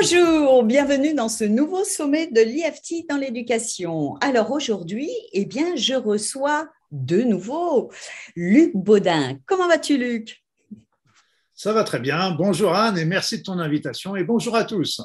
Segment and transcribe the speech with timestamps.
[0.00, 4.14] Bonjour, bienvenue dans ce nouveau sommet de l'IFT dans l'éducation.
[4.22, 7.92] Alors aujourd'hui, eh bien, je reçois de nouveau
[8.34, 9.36] Luc Baudin.
[9.44, 10.42] Comment vas-tu, Luc?
[11.52, 12.30] Ça va très bien.
[12.30, 15.02] Bonjour Anne et merci de ton invitation et bonjour à tous.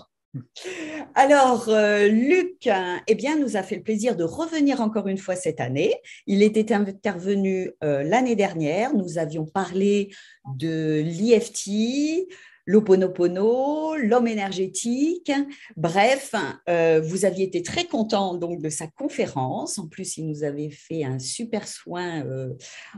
[1.13, 2.69] Alors, euh, Luc
[3.07, 5.93] eh bien, nous a fait le plaisir de revenir encore une fois cette année.
[6.25, 8.93] Il était intervenu euh, l'année dernière.
[8.93, 10.13] Nous avions parlé
[10.57, 12.29] de l'IFT,
[12.65, 15.31] l'Oponopono, l'homme énergétique.
[15.75, 16.33] Bref,
[16.67, 19.77] euh, vous aviez été très content donc de sa conférence.
[19.77, 22.53] En plus, il nous avait fait un super soin euh,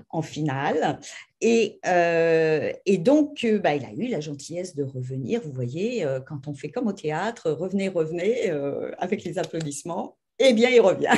[0.09, 0.99] en finale.
[1.41, 5.41] Et, euh, donc, bah, il a eu la gentillesse de revenir.
[5.43, 8.49] Vous voyez, quand on fait comme au théâtre, revenez, revenez,
[8.97, 11.13] avec les applaudissements, eh bien, il revient.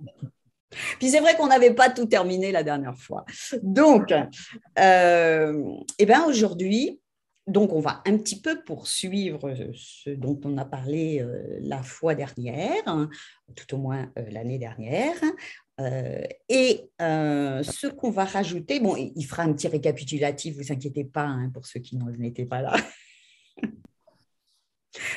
[1.00, 3.24] Puis c'est vrai qu'on n'avait pas tout terminé la dernière fois.
[3.62, 4.14] Donc,
[4.76, 7.00] eh bien aujourd'hui,
[7.50, 12.14] donc, on va un petit peu poursuivre ce dont on a parlé euh, la fois
[12.14, 13.10] dernière, hein,
[13.56, 15.16] tout au moins euh, l'année dernière.
[15.80, 21.24] Euh, et ce qu'on va rajouter, bon, il fera un petit récapitulatif, vous inquiétez pas,
[21.24, 22.76] hein, pour ceux qui n'étaient pas là.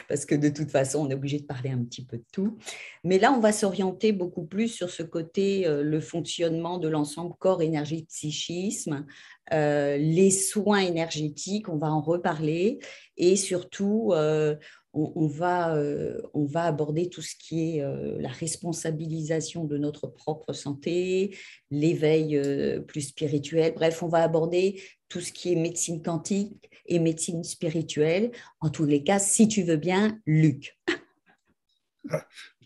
[0.08, 2.58] Parce que de toute façon, on est obligé de parler un petit peu de tout.
[3.04, 7.62] Mais là, on va s'orienter beaucoup plus sur ce côté, le fonctionnement de l'ensemble corps,
[7.62, 9.06] énergie, psychisme,
[9.52, 12.80] euh, les soins énergétiques, on va en reparler
[13.18, 14.56] et surtout, euh,
[14.94, 17.84] on, va, euh, on, va, aborder tout ce qui est
[18.20, 21.36] la responsabilisation de notre propre santé,
[21.72, 22.40] l'éveil
[22.88, 23.74] plus spirituel.
[23.76, 24.82] Bref, on va aborder
[25.14, 28.32] tout ce qui est médecine quantique et médecine spirituelle.
[28.62, 30.76] En tous les cas, si tu veux bien, Luc.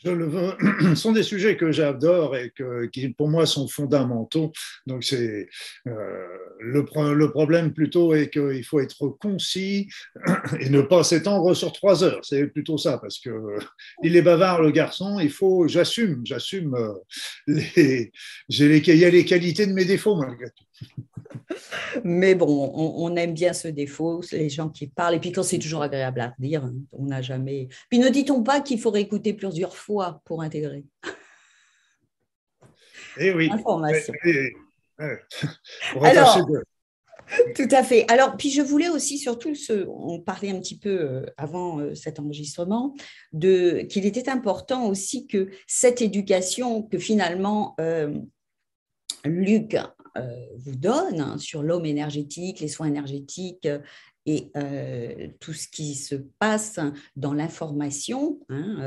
[0.02, 4.54] je le veux, sont des sujets que j'adore et que, qui pour moi sont fondamentaux.
[4.86, 5.50] Donc c'est
[5.90, 6.26] euh,
[6.62, 6.86] le,
[7.32, 9.90] problème plutôt est qu'il faut être concis
[10.62, 12.24] et ne pas s'étendre sur trois heures.
[12.24, 13.58] C'est plutôt ça parce que
[14.04, 15.20] il est bavard le garçon.
[15.20, 16.94] Il faut, j'assume, j'assume euh,
[17.48, 18.10] les,
[18.48, 20.64] il y a les qualités de mes défauts malgré tout.
[22.04, 25.16] Mais bon, on, aime bien ce défaut, les gens qui parlent.
[25.16, 27.68] Et puis quand c'est toujours agréable à dire, hein, on n'a jamais.
[27.90, 30.86] Puis ne dit-on pas qu'il faut réécouter plusieurs fois pour intégrer?
[33.20, 33.50] Eh oui.
[33.52, 34.14] Information.
[36.02, 36.40] Alors,
[37.56, 38.10] tout à fait.
[38.10, 39.54] Alors, puis je voulais aussi, surtout,
[39.88, 42.94] on parlait un petit peu euh, avant euh, cet enregistrement,
[43.34, 48.18] de qu'il était important aussi que cette éducation, que finalement, euh,
[49.26, 49.76] Luc
[50.58, 53.80] vous donne hein, sur l'homme énergétique, les soins énergétiques euh,
[54.26, 56.80] et euh, tout ce qui se passe
[57.16, 58.78] dans l'information, hein,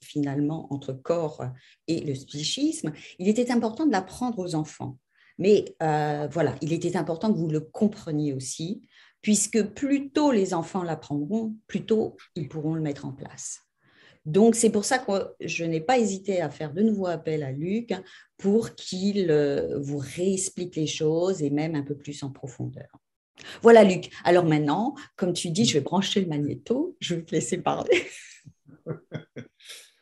[0.00, 1.44] finalement, entre corps
[1.86, 4.98] et le psychisme, il était important de l'apprendre aux enfants.
[5.38, 8.82] Mais voilà, il était important que vous le compreniez aussi,
[9.22, 13.64] puisque plus tôt les enfants l'apprendront, plus tôt ils pourront le mettre en place.
[14.24, 17.52] Donc, c'est pour ça que je n'ai pas hésité à faire de nouveau appel à
[17.52, 17.92] Luc
[18.44, 22.88] pour qu'il euh, vous réexplique les choses et même un peu plus en profondeur.
[23.62, 24.10] Voilà, Luc.
[24.22, 26.94] Alors maintenant, comme tu dis, je vais brancher le magnéto.
[27.00, 28.02] Je vais te laisser parler.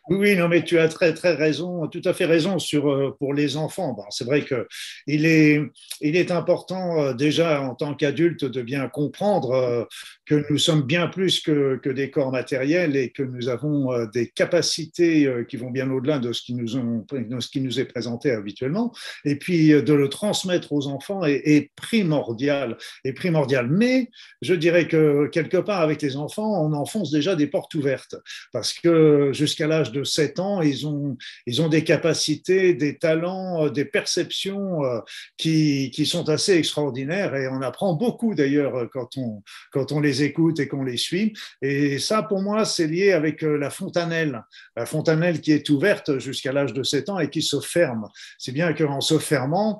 [0.08, 3.34] Oui, non, mais tu as très, très raison, tout à fait raison sur, euh, pour
[3.34, 3.96] les enfants.
[4.10, 5.62] c'est vrai qu'il est,
[6.00, 9.86] il est important euh, déjà en tant qu'adulte de bien comprendre
[10.26, 14.28] que nous sommes bien plus que, que, des corps matériels et que nous avons des
[14.28, 18.30] capacités qui vont bien au-delà de ce qui nous, de ce qui nous est présenté
[18.30, 18.92] habituellement.
[19.24, 23.68] Et puis de le transmettre aux enfants est, primordial, est primordial.
[23.70, 24.10] Mais
[24.40, 28.16] je dirais que quelque part avec les enfants, on enfonce déjà des portes ouvertes
[28.52, 31.16] parce que jusqu'à l'âge de 7 ans, ils ont,
[31.46, 35.00] ils ont des capacités, des talents, euh, des perceptions euh,
[35.36, 40.11] qui, qui sont assez extraordinaires et on apprend beaucoup d'ailleurs quand on, quand on les
[40.20, 41.32] écoute et qu'on les suit.
[41.62, 44.42] Et ça, pour moi, c'est lié avec euh, la fontanelle.
[44.76, 48.08] La fontanelle qui est ouverte jusqu'à l'âge de 7 ans et qui se ferme.
[48.38, 49.78] C'est bien qu'en se fermant,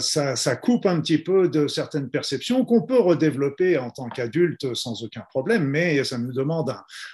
[0.00, 4.74] ça, ça coupe un petit peu de certaines perceptions qu'on peut redévelopper en tant qu'adulte
[4.74, 6.70] sans aucun problème, mais ça nous demande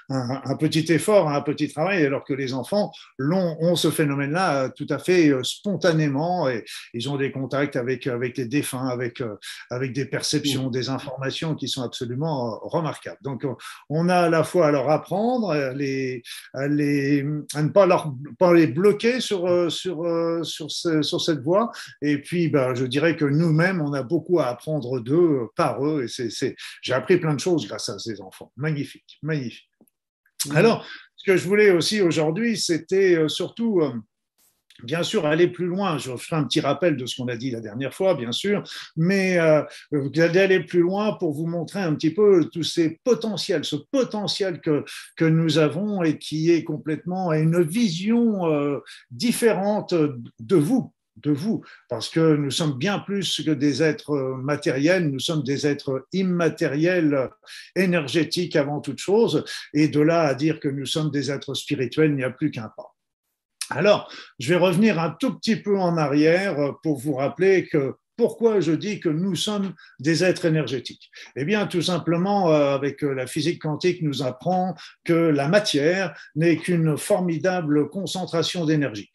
[0.09, 4.65] un, un, un petit effort, un petit travail, alors que les enfants ont, ce phénomène-là
[4.65, 6.65] euh, tout à fait euh, spontanément et
[6.95, 9.37] ils ont des contacts avec, avec les défunts, avec, euh,
[9.71, 13.19] avec des perceptions, des informations qui sont absolument remarquables.
[13.23, 13.47] Donc,
[13.89, 16.23] on a à la fois à leur apprendre, à, les,
[16.69, 17.25] les,
[17.55, 20.05] à ne pas, leur, pas les bloquer sur, sur,
[20.43, 21.71] sur, sur cette voie.
[22.03, 26.05] Et puis, ben, je dirais que nous-mêmes, on a beaucoup à apprendre d'eux, par eux.
[26.05, 28.53] Et c'est, j'ai appris plein de choses grâce à ces enfants.
[28.57, 29.71] Magnifique, magnifique.
[30.55, 33.93] Alors, ce que je voulais aussi aujourd'hui, c'était euh, surtout euh,
[34.83, 35.99] bien sûr, aller plus loin.
[35.99, 38.63] Je ferai un petit rappel de ce qu'on a dit la dernière fois, bien sûr,
[38.97, 42.99] mais euh, vous allez aller plus loin pour vous montrer un petit peu tous ces
[43.05, 44.85] potentiels, ce potentiel que,
[45.17, 48.79] que nous avons et qui est complètement une vision euh,
[49.11, 50.93] différente de vous,
[51.23, 55.67] de vous, parce que nous sommes bien plus que des êtres matériels, nous sommes des
[55.67, 57.29] êtres immatériels,
[57.75, 62.11] énergétiques avant toute chose, et de là à dire que nous sommes des êtres spirituels,
[62.11, 62.95] il n'y a plus qu'un pas.
[63.71, 68.59] Alors, je vais revenir un tout petit peu en arrière pour vous rappeler que pourquoi
[68.59, 71.09] je dis que nous sommes des êtres énergétiques?
[71.37, 74.75] Eh bien, tout simplement, euh, avec euh, la physique quantique nous apprend
[75.05, 79.13] que la matière n'est qu'une formidable concentration d'énergie.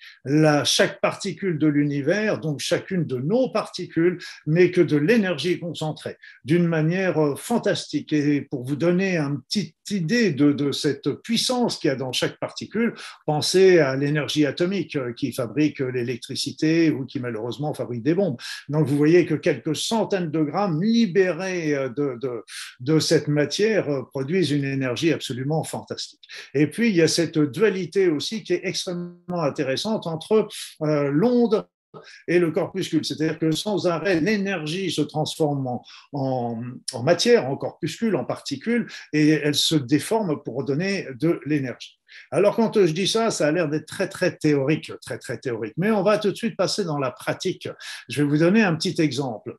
[0.64, 6.16] Chaque particule de l'univers, donc chacune de nos particules, n'est que de l'énergie concentrée,
[6.46, 8.14] d'une manière euh, fantastique.
[8.14, 12.40] Et pour vous donner une petite idée de, cette puissance qu'il y a dans chaque
[12.40, 12.94] particule,
[13.26, 18.38] pensez à l'énergie atomique qui fabrique l'électricité ou qui malheureusement fabrique des bombes.
[18.94, 21.90] Vous voyez que quelques centaines de grammes libérés euh,
[22.80, 26.22] de, cette matière euh, produisent une énergie absolument fantastique.
[26.54, 30.48] Et puis, il y a cette dualité aussi qui est extrêmement intéressante entre
[30.84, 31.68] euh, l'onde
[32.28, 33.04] et le corpuscule.
[33.04, 36.62] C'est-à-dire que sans arrêt, l'énergie se transforme en,
[36.94, 42.00] en, matière, en corpuscule, en particules, et elle se déforme pour donner de l'énergie.
[42.32, 45.74] Alors quand je dis ça, ça a l'air d'être très très théorique, très très théorique.
[45.78, 47.68] Mais on va tout de suite passer dans la pratique.
[48.10, 49.56] Je vais vous donner un petit exemple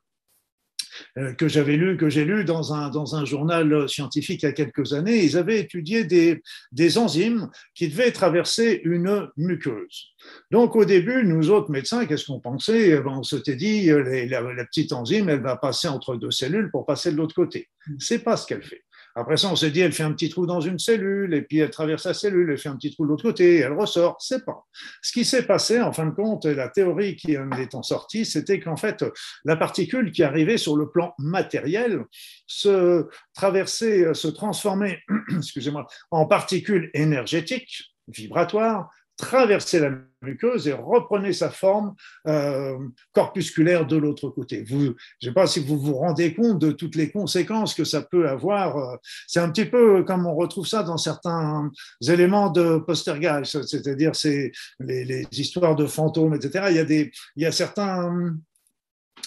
[1.17, 4.49] euh, que j'avais lu, que j'ai lu dans un, dans un journal scientifique il y
[4.49, 5.23] a quelques années.
[5.23, 6.41] Ils avaient étudié des,
[6.71, 10.13] des enzymes qui devaient traverser une muqueuse.
[10.51, 12.89] Donc au début, nous autres médecins, qu'est-ce qu'on pensait?
[12.89, 16.31] Eh ben, On s'était dit, euh, la, la, petite enzyme, elle va passer entre deux
[16.31, 17.69] cellules pour passer de l'autre côté.
[17.99, 18.83] C'est pas ce qu'elle fait.
[19.17, 21.59] Après ça, on s'est dit, elle fait un petit trou dans une cellule, et puis
[21.59, 24.17] elle traverse la cellule, elle fait un petit trou de l'autre côté, elle ressort.
[24.19, 24.65] C'est pas.
[25.01, 28.25] Ce qui s'est passé, en fin de compte, la théorie qui en est en sortie,
[28.25, 29.05] c'était qu'en fait,
[29.45, 32.03] la particule qui arrivait sur le plan matériel
[32.45, 34.99] se traversait, se transformait,
[35.37, 39.91] excusez-moi, en particules énergétiques, vibratoires, traverser la
[40.21, 41.95] muqueuse et reprenez sa forme
[42.27, 42.77] euh,
[43.13, 44.63] corpusculaire de l'autre côté.
[44.63, 44.95] Vous, je ne
[45.29, 48.77] sais pas si vous vous rendez compte de toutes les conséquences que ça peut avoir.
[48.77, 48.95] Euh,
[49.27, 51.71] c'est un petit peu comme on retrouve ça dans certains
[52.07, 56.65] éléments de Postergeist, c'est-à-dire c'est les, les, histoires de fantômes, etc.
[56.69, 58.35] Il y a, des, il y a certains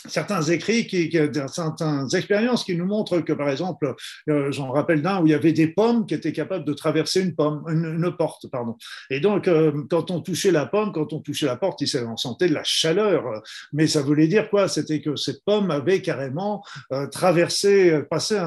[0.07, 1.11] certains écrits, qui,
[1.49, 3.95] certaines expériences qui nous montrent que, par exemple,
[4.29, 7.21] euh, j'en rappelle d'un où il y avait des pommes qui étaient capables de traverser
[7.21, 8.77] une pomme, une, porte, pardon.
[9.11, 12.49] Et donc, euh, quand on touchait la pomme, quand on touchait la porte, on sentait
[12.49, 13.43] de la chaleur.
[13.73, 14.69] Mais ça voulait dire quoi?
[14.69, 18.39] C'était que cette pomme avait carrément euh, traversé, passé,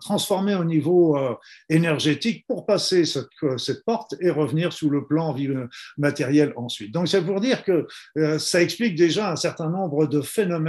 [0.00, 1.18] transformé au niveau
[1.68, 5.34] énergétique pour passer cette, cette, porte et revenir sous le plan
[5.96, 6.92] matériel ensuite.
[6.92, 7.86] Donc, ça veut dire que
[8.38, 10.59] ça explique déjà un certain nombre de phénomènes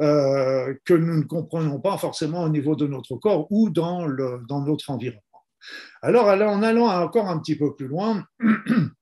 [0.00, 4.90] euh, que nous ne comprenons pas forcément au niveau de notre corps ou dans, notre
[4.90, 5.22] environnement.
[6.02, 8.24] Alors, en allant encore un petit peu plus loin,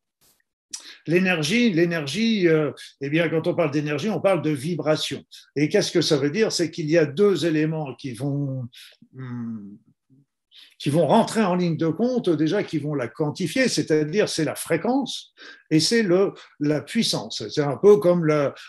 [1.07, 5.23] L'énergie, l'énergie, euh, eh bien, quand on parle d'énergie, on parle de vibration.
[5.55, 6.51] Et qu'est-ce que ça veut dire?
[6.51, 8.69] C'est qu'il y a deux éléments qui vont
[9.13, 9.77] hmm,
[10.79, 14.55] qui vont rentrer en ligne de compte, déjà qui vont la quantifier, c'est-à-dire c'est la
[14.55, 15.33] fréquence
[15.71, 17.43] et c'est le la puissance.
[17.49, 18.27] C'est un peu comme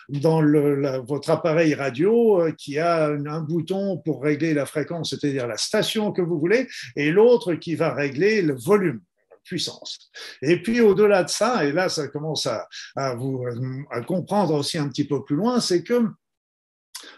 [0.09, 5.47] dans le, votre appareil radio euh, qui a un bouton pour régler la fréquence, c'est-à-dire
[5.47, 9.01] la station que vous voulez, et l'autre qui va régler le volume
[9.43, 10.11] puissance.
[10.41, 13.45] Et puis au-delà de ça, et là ça commence à, à vous
[13.91, 16.03] à comprendre aussi un petit peu plus loin, c'est que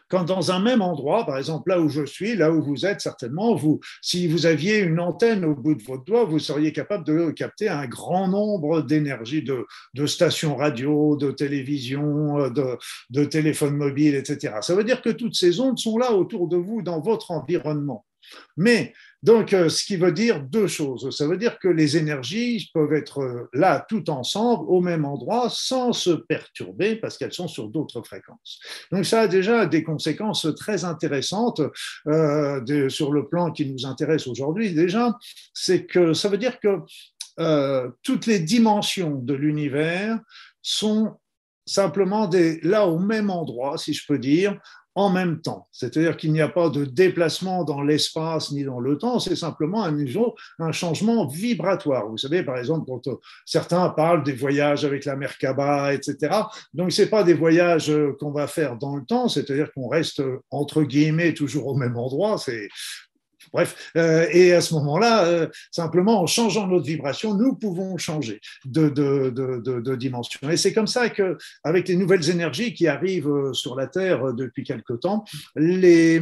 [0.07, 3.01] quand dans un même endroit, par exemple là où je suis, là où vous êtes
[3.01, 7.05] certainement, vous, si vous aviez une antenne au bout de votre doigt, vous seriez capable
[7.05, 9.65] de capter un grand nombre d'énergie de,
[10.05, 12.77] stations radio, de télévision, de,
[13.09, 14.55] de téléphones mobiles, etc.
[14.61, 18.05] Ça veut dire que toutes ces ondes sont là autour de vous dans votre environnement.
[18.57, 21.15] Mais donc, euh, ce qui veut dire deux choses.
[21.15, 25.49] Ça veut dire que les énergies peuvent être euh, là tout ensemble, au même endroit,
[25.49, 28.61] sans se perturber, parce qu'elles sont sur d'autres fréquences.
[28.91, 31.61] Donc, ça a déjà des conséquences très intéressantes
[32.07, 34.73] euh, sur le plan qui nous intéresse aujourd'hui.
[34.73, 35.17] Déjà,
[35.53, 36.79] c'est que ça veut dire que
[38.03, 40.19] toutes les dimensions de l'univers
[40.61, 41.15] sont
[41.65, 44.59] simplement des, là au même endroit, si je peux dire,
[44.99, 45.65] en même temps.
[45.71, 49.85] C'est-à-dire qu'il n'y a pas de déplacement dans l'espace ni dans le temps, c'est simplement
[49.85, 49.95] un,
[50.59, 52.09] un changement vibratoire.
[52.09, 53.15] Vous savez, par exemple, quand euh,
[53.45, 56.41] certains parlent des voyages avec la Merkaba, etc.
[56.73, 60.19] Donc, ce pas des voyages euh, qu'on va faire dans le temps, c'est-à-dire qu'on reste,
[60.19, 62.37] euh, entre guillemets, toujours au même endroit.
[62.37, 62.67] C'est
[63.53, 68.39] Bref, euh, et à ce moment-là, euh, simplement en changeant notre vibration, nous pouvons changer
[68.65, 70.49] de, de, dimension.
[70.49, 74.33] Et c'est comme ça que, avec les nouvelles énergies qui arrivent euh, sur la Terre
[74.33, 75.25] depuis quelque temps,
[75.55, 76.21] les,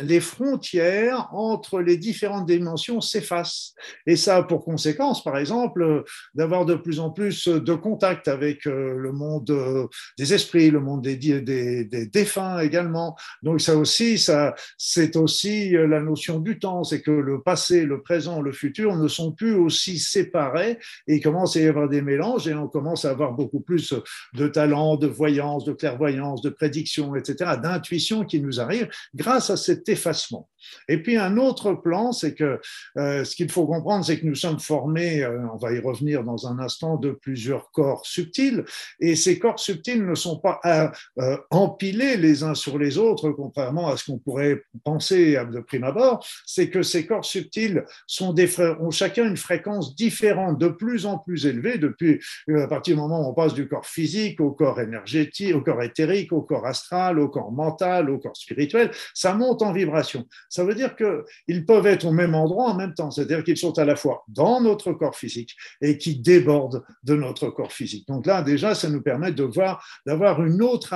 [0.00, 3.74] les frontières entre les différentes dimensions s'effacent.
[4.06, 8.64] Et ça a pour conséquence, par exemple, d'avoir de plus en plus de contact avec
[8.64, 9.88] le monde
[10.18, 13.16] des esprits, le monde des, des, des défunts également.
[13.42, 18.02] Donc ça aussi, ça, c'est aussi la notion du temps, c'est que le passé, le
[18.02, 22.02] présent, le futur ne sont plus aussi séparés et il commence à y avoir des
[22.02, 23.94] mélanges et on commence à avoir beaucoup plus
[24.34, 29.56] de talent, de voyance, de clairvoyance, de prédiction, etc., d'intuition qui nous arrive grâce à
[29.88, 30.48] effacement.
[30.88, 32.60] Et puis un autre plan, c'est que
[32.98, 36.24] euh, ce qu'il faut comprendre, c'est que nous sommes formés, euh, on va y revenir
[36.24, 38.64] dans un instant, de plusieurs corps subtils,
[39.00, 43.88] et ces corps subtils ne sont pas euh, empilés les uns sur les autres, contrairement
[43.88, 48.34] à ce qu'on pourrait penser de prime abord, c'est que ces corps subtils sont
[48.80, 53.26] ont chacun une fréquence différente, de plus en plus élevée, depuis à partir du moment
[53.26, 57.18] où on passe du corps physique au corps énergétique, au corps éthérique, au corps astral,
[57.18, 61.86] au corps mental, au corps spirituel, ça monte en vibration ça veut dire qu'ils peuvent
[61.86, 64.94] être au même endroit en même temps, c'est-à-dire qu'ils sont à la fois dans notre
[64.94, 68.08] corps physique et qui débordent de notre corps physique.
[68.08, 70.94] Donc là, déjà, ça nous permet de voir, d'avoir une autre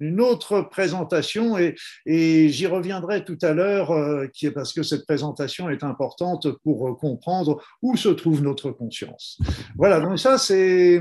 [0.00, 5.84] une autre présentation et, j'y reviendrai tout à l'heure euh, parce que cette présentation est
[5.84, 9.38] importante pour euh, comprendre où se trouve notre conscience.
[9.76, 11.00] Voilà, donc ça c'est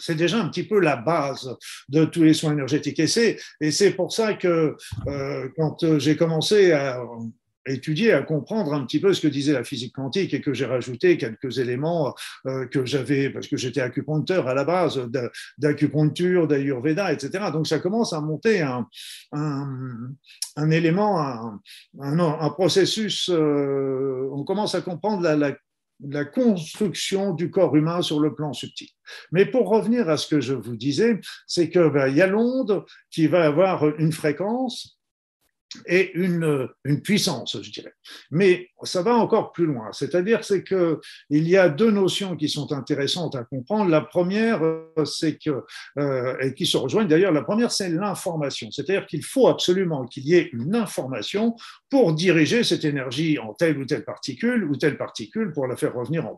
[0.00, 1.54] c'est déjà un petit peu la base
[1.88, 3.00] de tous les soins énergétiques.
[3.00, 4.76] Et c'est, pour ça que
[5.06, 7.00] euh, quand j'ai commencé à
[7.66, 10.66] étudier, à comprendre un petit peu ce que disait la physique quantique et que j'ai
[10.66, 12.14] rajouté quelques éléments
[12.46, 15.00] euh, que j'avais, parce que j'étais acupuncteur à la base,
[15.58, 17.46] d'acupuncture, d'ayurveda, etc.
[17.52, 18.86] Donc ça commence à monter un,
[19.32, 21.60] un, élément, un,
[22.00, 25.56] un processus, euh, on commence à comprendre la, la
[26.00, 28.88] la construction du corps humain sur le plan subtil.
[29.32, 32.84] Mais pour revenir à ce que je vous disais, c'est qu'il ben, y a l'onde
[33.10, 34.98] qui va avoir une fréquence
[35.86, 37.94] et une, une, puissance, je dirais.
[38.30, 39.90] Mais ça va encore plus loin.
[39.92, 43.90] C'est-à-dire, c'est que il y a deux notions qui sont intéressantes à comprendre.
[43.90, 44.60] La première,
[45.04, 45.64] c'est que
[45.98, 47.32] euh, et qui se rejoignent d'ailleurs.
[47.32, 48.70] La première, c'est l'information.
[48.70, 51.56] C'est-à-dire qu'il faut absolument qu'il y ait une information
[51.94, 55.94] pour diriger cette énergie en telle ou telle particule ou telle particule pour la faire
[55.94, 56.36] revenir en,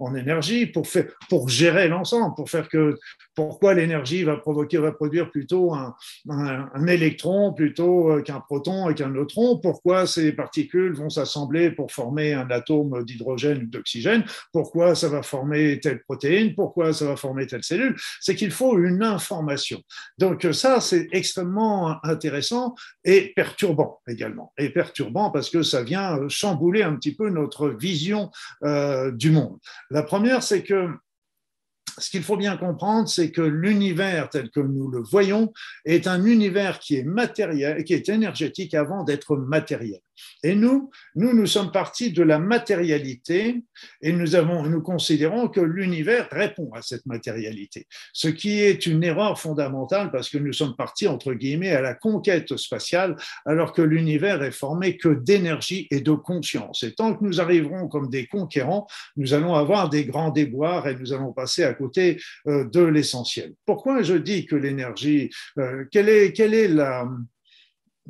[0.00, 2.98] en énergie, pour faire, pour gérer l'ensemble, pour faire que
[3.34, 5.94] pourquoi l'énergie va provoquer, va produire plutôt un,
[6.30, 11.92] un, électron plutôt euh, qu'un proton et qu'un neutron, pourquoi ces particules vont s'assembler pour
[11.92, 17.16] former un atome d'hydrogène ou d'oxygène, pourquoi ça va former telle protéine, pourquoi ça va
[17.16, 19.82] former telle cellule, c'est qu'il faut une information.
[20.16, 24.50] Donc ça, c'est extrêmement intéressant et perturbant également.
[25.32, 28.30] Parce que ça vient chambouler un petit peu notre vision
[28.62, 29.58] euh, du monde.
[29.90, 30.88] La première, c'est que
[31.98, 35.52] ce qu'il faut bien comprendre, c'est que l'univers tel que nous le voyons
[35.84, 40.00] est un univers qui est matériel, qui est énergétique avant d'être matériel.
[40.42, 43.62] Et nous, nous, nous sommes partis de la matérialité
[44.00, 49.02] et nous, avons, nous considérons que l'univers répond à cette matérialité, ce qui est une
[49.02, 53.16] erreur fondamentale parce que nous sommes partis, entre guillemets, à la conquête spatiale,
[53.46, 56.82] alors que l'univers est formé que d'énergie et de conscience.
[56.82, 60.94] Et tant que nous arriverons comme des conquérants, nous allons avoir des grands déboires et
[60.94, 63.54] nous allons passer à côté euh, de l'essentiel.
[63.66, 67.08] Pourquoi je dis que l'énergie, euh, quelle est, quelle est la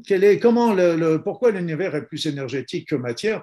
[0.08, 3.42] est, comment le, pourquoi l'univers est plus énergétique que matière?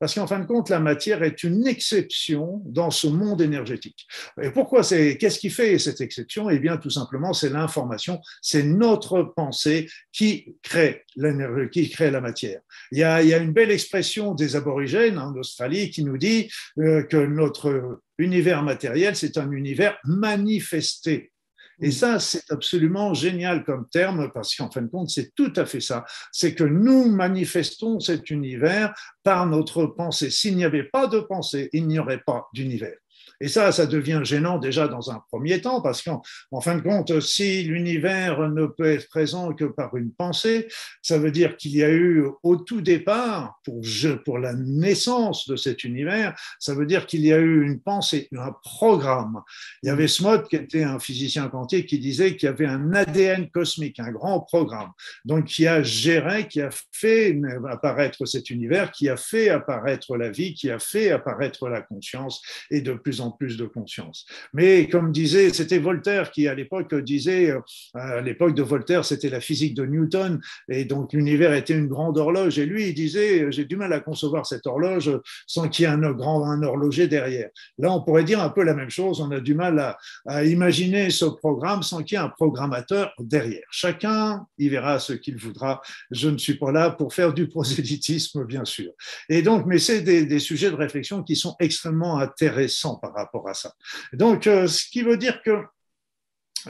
[0.00, 4.06] Parce qu'en fin de compte, la matière est une exception dans ce monde énergétique.
[4.40, 6.50] Et pourquoi c'est Qu'est-ce qui fait cette exception?
[6.50, 12.20] Eh bien, tout simplement, c'est l'information, c'est notre pensée qui crée l'énergie, qui crée la
[12.20, 12.60] matière.
[12.90, 16.18] Il y, a, il y a une belle expression des aborigènes en Australie qui nous
[16.18, 21.31] dit euh, que notre univers matériel, c'est un univers manifesté
[21.80, 25.66] et ça, c'est absolument génial comme terme parce qu'en fin de compte, c'est tout à
[25.66, 26.04] fait ça.
[26.30, 30.30] C'est que nous manifestons cet univers par notre pensée.
[30.30, 32.96] S'il n'y avait pas de pensée, il n'y aurait pas d'univers.
[33.42, 37.18] Et ça, ça devient gênant déjà dans un premier temps, parce qu'en fin de compte,
[37.18, 40.68] si l'univers ne peut être présent que par une pensée,
[41.02, 45.82] ça veut dire qu'il y a eu au tout départ, pour, la naissance de cet
[45.82, 49.42] univers, ça veut dire qu'il y a eu une pensée, un programme.
[49.82, 52.92] Il y avait Smot, qui était un physicien quantique, qui disait qu'il y avait un
[52.92, 54.92] ADN cosmique, un grand programme,
[55.24, 57.36] donc qui a géré, qui a fait
[57.68, 62.40] apparaître cet univers, qui a fait apparaître la vie, qui a fait apparaître la conscience,
[62.70, 64.26] et de plus en plus de conscience.
[64.52, 67.60] Mais comme disait, c'était Voltaire qui à l'époque disait, euh,
[67.94, 72.18] à l'époque de Voltaire, c'était la physique de Newton, et donc l'univers était une grande
[72.18, 72.58] horloge.
[72.58, 75.10] Et lui, il disait, j'ai du mal à concevoir cette horloge
[75.46, 77.50] sans qu'il y ait un grand un horloger derrière.
[77.78, 79.20] Là, on pourrait dire un peu la même chose.
[79.20, 79.96] On a du mal
[80.26, 83.62] à, imaginer ce programme sans qu'il y ait un programmateur derrière.
[83.70, 85.80] Chacun, il verra ce qu'il voudra.
[86.10, 88.92] Je ne suis pas là pour faire du prosélytisme, bien sûr.
[89.28, 93.21] Et donc, mais c'est des, des sujets de réflexion qui sont extrêmement intéressants par rapport
[93.46, 93.74] à ça.
[94.12, 95.62] Donc, euh, ce qui veut dire que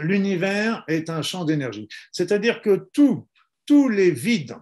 [0.01, 1.89] l'univers est un champ d'énergie.
[2.13, 4.57] C'est-à-dire que tous les vides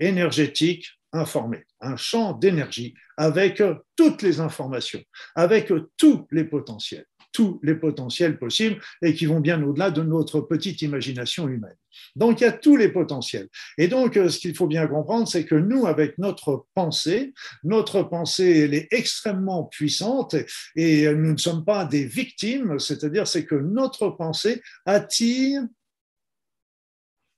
[0.00, 3.62] énergétique informé, un champ d'énergie avec
[3.96, 5.02] toutes les informations,
[5.34, 10.40] avec tous les potentiels, tous les potentiels possibles et qui vont bien au-delà de notre
[10.40, 11.76] petite imagination humaine.
[12.16, 13.48] Donc il y a tous les potentiels.
[13.76, 18.60] Et donc ce qu'il faut bien comprendre, c'est que nous, avec notre pensée, notre pensée,
[18.60, 20.34] elle est extrêmement puissante
[20.76, 25.62] et nous ne sommes pas des victimes, c'est-à-dire c'est que notre pensée attire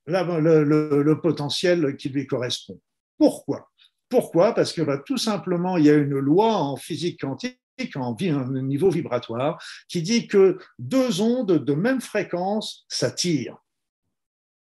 [0.06, 2.80] le potentiel qui lui correspond.
[3.18, 3.70] Pourquoi?
[4.08, 4.54] Pourquoi?
[4.54, 7.58] Parce que bah, tout simplement, il y a une loi en physique quantique
[7.96, 13.63] en niveau vibratoire qui dit que deux ondes de même fréquence s'attirent.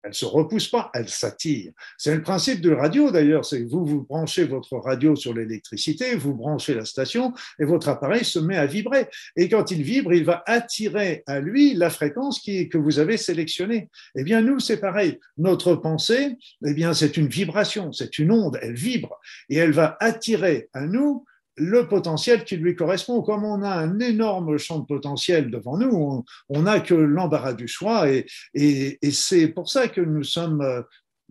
[0.05, 1.71] Elle ne se repousse pas, elle s'attire.
[1.97, 6.15] C'est le principe de radio d'ailleurs, c'est que vous, vous branchez votre radio sur l'électricité,
[6.15, 9.07] vous branchez la station et votre appareil se met à vibrer.
[9.35, 13.17] Et quand il vibre, il va attirer à lui la fréquence qui, que vous avez
[13.17, 13.89] sélectionnée.
[14.15, 15.19] Eh bien, nous, c'est pareil.
[15.39, 19.19] Notre pensée, eh bien, c'est une vibration, c'est une onde, elle vibre
[19.49, 21.25] et elle va attirer à nous
[21.57, 23.21] le potentiel qui lui correspond.
[23.21, 27.67] Comme on a un énorme champ de potentiel devant nous, on n'a que l'embarras du
[27.67, 30.81] choix et, c'est pour ça que nous sommes euh,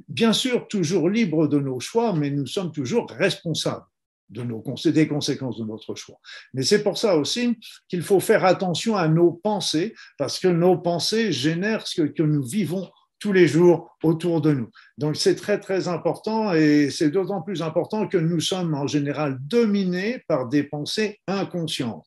[0.08, 3.84] bien sûr toujours libres de nos choix, mais nous sommes toujours responsables
[4.30, 6.18] des conséquences de notre choix.
[6.54, 10.78] Mais c'est pour ça aussi qu'il faut faire attention à nos pensées, parce que nos
[10.78, 14.68] pensées génèrent ce que nous vivons tous les jours autour de nous.
[14.98, 19.38] Donc c'est très très important et c'est d'autant plus important que nous sommes en général
[19.40, 22.06] dominés par des pensées inconscientes.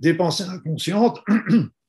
[0.00, 1.20] Des pensées inconscientes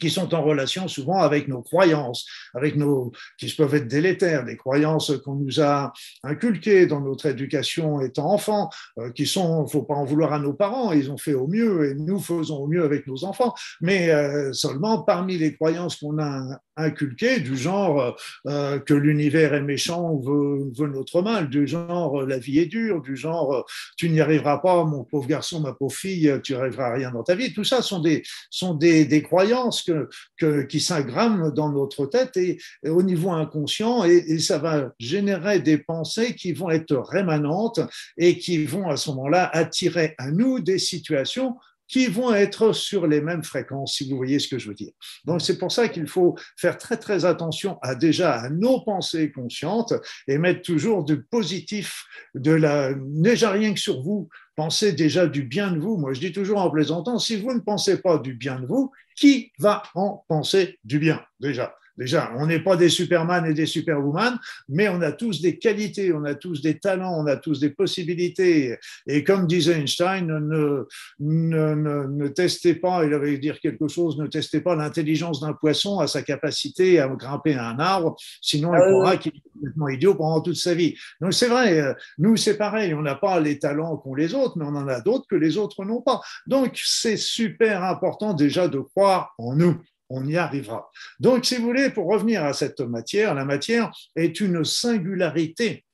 [0.00, 4.56] qui sont en relation souvent avec nos croyances, avec nos, qui peuvent être délétères, des
[4.56, 9.94] croyances qu'on nous a inculquées dans notre éducation étant enfant, euh, qui sont, faut pas
[9.94, 12.84] en vouloir à nos parents, ils ont fait au mieux et nous faisons au mieux
[12.84, 18.78] avec nos enfants, mais euh, seulement parmi les croyances qu'on a inculquées, du genre euh,
[18.78, 23.16] que l'univers est méchant veut, veut, notre mal, du genre la vie est dure, du
[23.16, 23.64] genre
[23.96, 27.22] tu n'y arriveras pas, mon pauvre garçon, ma pauvre fille, tu n'arriveras à rien dans
[27.22, 30.08] ta vie, tout ça sont des, sont des, des croyances que,
[30.38, 34.92] que, qui s'agramment dans notre tête et, et, au niveau inconscient et, et, ça va
[34.98, 37.80] générer des pensées qui vont être rémanentes
[38.16, 41.56] et qui vont à ce moment-là attirer à nous des situations
[41.88, 44.92] qui vont être sur les mêmes fréquences, si vous voyez ce que je veux dire.
[45.24, 49.32] Donc c'est pour ça qu'il faut faire très très attention à déjà à nos pensées
[49.32, 49.94] conscientes
[50.26, 55.42] et mettre toujours du positif, de la déjà rien que sur vous, pensez déjà du
[55.42, 55.96] bien de vous.
[55.96, 58.92] Moi, je dis toujours en plaisantant, si vous ne pensez pas du bien de vous,
[59.16, 61.74] qui va en penser du bien déjà?
[61.96, 66.12] Déjà, on n'est pas des Superman et des Superwoman, mais on a tous des qualités,
[66.12, 68.76] on a tous des talents, on a tous des possibilités.
[69.06, 70.86] Et comme disait Einstein, ne,
[71.20, 75.52] ne, ne, ne testez pas, il avait dire quelque chose, ne testez pas l'intelligence d'un
[75.52, 79.88] poisson à sa capacité à grimper à un arbre, sinon il croira qu'il est complètement
[79.88, 80.94] idiot pendant toute sa vie.
[81.20, 84.64] Donc c'est vrai, nous c'est pareil, on n'a pas les talents qu'ont les autres, mais
[84.64, 86.20] on en a d'autres que les autres n'ont pas.
[86.46, 89.76] Donc c'est super important déjà de croire en nous
[90.14, 90.90] on y arrivera.
[91.18, 95.84] Donc, si vous voulez, pour revenir à cette matière, la matière est une singularité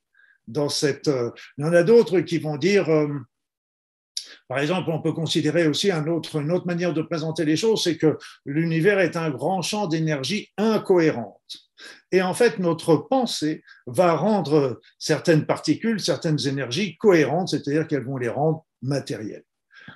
[0.46, 1.08] dans cette.
[1.08, 2.88] Euh, il y en a d'autres qui vont dire.
[2.88, 3.08] Euh,
[4.46, 7.84] par exemple, on peut considérer aussi un autre, une autre manière de présenter les choses,
[7.84, 11.40] c'est que l'univers est un grand champ d'énergie incohérente.
[12.12, 18.18] Et en fait, notre pensée va rendre certaines particules, certaines énergies cohérentes, c'est-à-dire qu'elles vont
[18.18, 19.44] les rendre matérielles.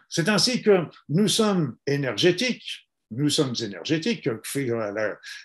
[0.08, 2.84] C'est ainsi que nous sommes énergétiques,
[3.16, 4.29] nous sommes énergétiques,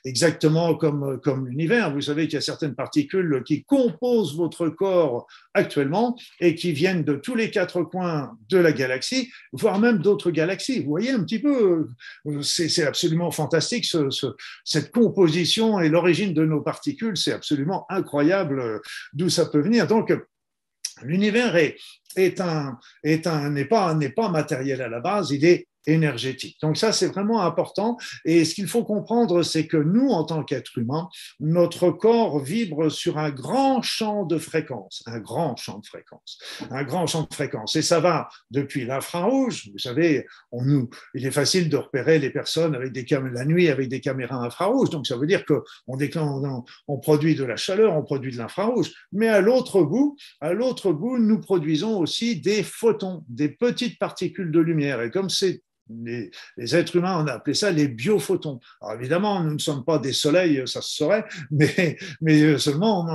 [0.05, 1.93] exactement comme, comme l'univers.
[1.93, 7.03] Vous savez qu'il y a certaines particules qui composent votre corps actuellement et qui viennent
[7.03, 10.79] de tous les quatre coins de la galaxie, voire même d'autres galaxies.
[10.79, 11.89] Vous voyez un petit peu,
[12.41, 14.27] c'est absolument fantastique ce, ce,
[14.63, 18.81] cette composition et l'origine de nos particules, c'est absolument incroyable
[19.13, 19.87] d'où ça peut venir.
[19.87, 20.11] Donc,
[21.03, 21.77] L'univers est,
[22.15, 26.57] est un, est un, n'est pas, pas matériel à la base, il est énergétique.
[26.61, 27.97] Donc ça, c'est vraiment important.
[28.25, 32.89] Et ce qu'il faut comprendre, c'est que nous, en tant qu'êtres humains, notre corps vibre
[32.89, 36.39] sur un grand champ de fréquences, un grand champ de fréquences,
[36.71, 37.75] un grand champ de fréquences.
[37.75, 39.69] Et ça va depuis l'infrarouge.
[39.71, 43.69] Vous savez, on nous, il est facile de repérer les personnes avec des la nuit
[43.69, 44.89] avec des caméras infrarouges.
[44.89, 45.97] Donc ça veut dire que on,
[46.87, 48.91] on produit de la chaleur, on produit de l'infrarouge.
[49.11, 54.51] Mais à l'autre bout, à l'autre bout, nous produisons aussi des photons, des petites particules
[54.51, 55.01] de lumière.
[55.01, 56.31] Et comme c'est les,
[56.75, 58.59] êtres humains, on a appelé ça les biophotons.
[58.81, 63.05] Alors évidemment, nous ne sommes pas des soleils, ça se saurait, mais, mais seulement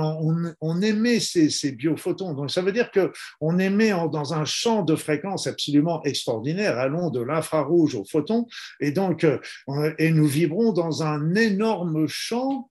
[0.61, 2.33] on, émet ces, ces, biophotons.
[2.33, 7.21] Donc ça veut dire qu'on émet dans un champ de fréquences absolument extraordinaire, allons de
[7.21, 8.45] l'infrarouge au photon,
[8.79, 9.39] et donc euh,
[9.97, 12.69] et nous vibrons dans un énorme champ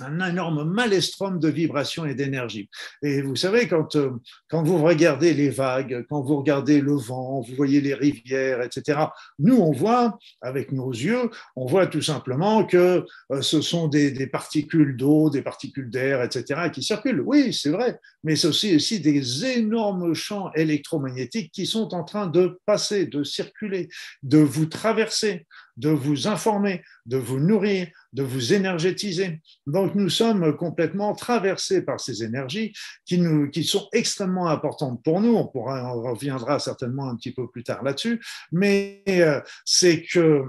[0.00, 2.68] un énorme maelstrom de vibrations et d'énergie.
[3.02, 4.10] Et vous savez, quand, euh,
[4.48, 9.00] quand vous regardez les vagues, quand vous regardez le vent, vous voyez les rivières, etc.,
[9.38, 14.10] nous, on voit, avec nos yeux, on voit tout simplement que euh, ce sont des,
[14.10, 17.22] des particules d'eau, des particules d'air, etc., qui circulent.
[17.24, 22.26] Oui, c'est vrai, mais c'est aussi, aussi des énormes champs électromagnétiques qui sont en train
[22.26, 23.88] de passer, de circuler,
[24.22, 25.46] de vous traverser
[25.78, 29.40] de vous informer, de vous nourrir, de vous énergétiser.
[29.66, 32.72] Donc nous sommes complètement traversés par ces énergies
[33.06, 35.34] qui, nous, qui sont extrêmement importantes pour nous.
[35.34, 38.20] On, pourra, on reviendra certainement un petit peu plus tard là-dessus,
[38.52, 40.44] mais euh, c'est que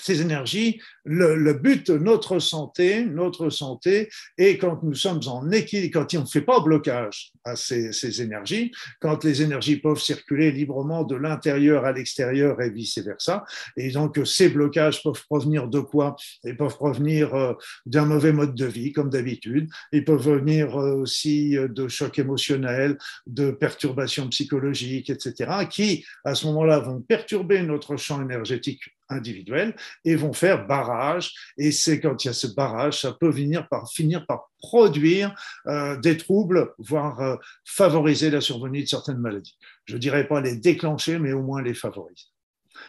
[0.00, 6.00] ces énergies, le, but de notre santé, notre santé, est quand nous sommes en équilibre,
[6.00, 10.52] quand on ne fait pas blocage à ces, ces, énergies, quand les énergies peuvent circuler
[10.52, 13.44] librement de l'intérieur à l'extérieur et vice-versa.
[13.76, 16.16] Et donc, ces blocages peuvent provenir de quoi?
[16.44, 17.54] Ils peuvent provenir euh,
[17.86, 19.68] d'un mauvais mode de vie, comme d'habitude.
[19.92, 26.46] Ils peuvent venir euh, aussi de chocs émotionnels, de perturbations psychologiques, etc., qui, à ce
[26.46, 31.32] moment-là, vont perturber notre champ énergétique individuels et vont faire barrage.
[31.58, 35.34] Et c'est quand il y a ce barrage, ça peut venir par, finir par produire
[35.66, 39.56] euh, des troubles, voire euh, favoriser la survenue de certaines maladies.
[39.84, 42.26] Je ne dirais pas les déclencher, mais au moins les favoriser.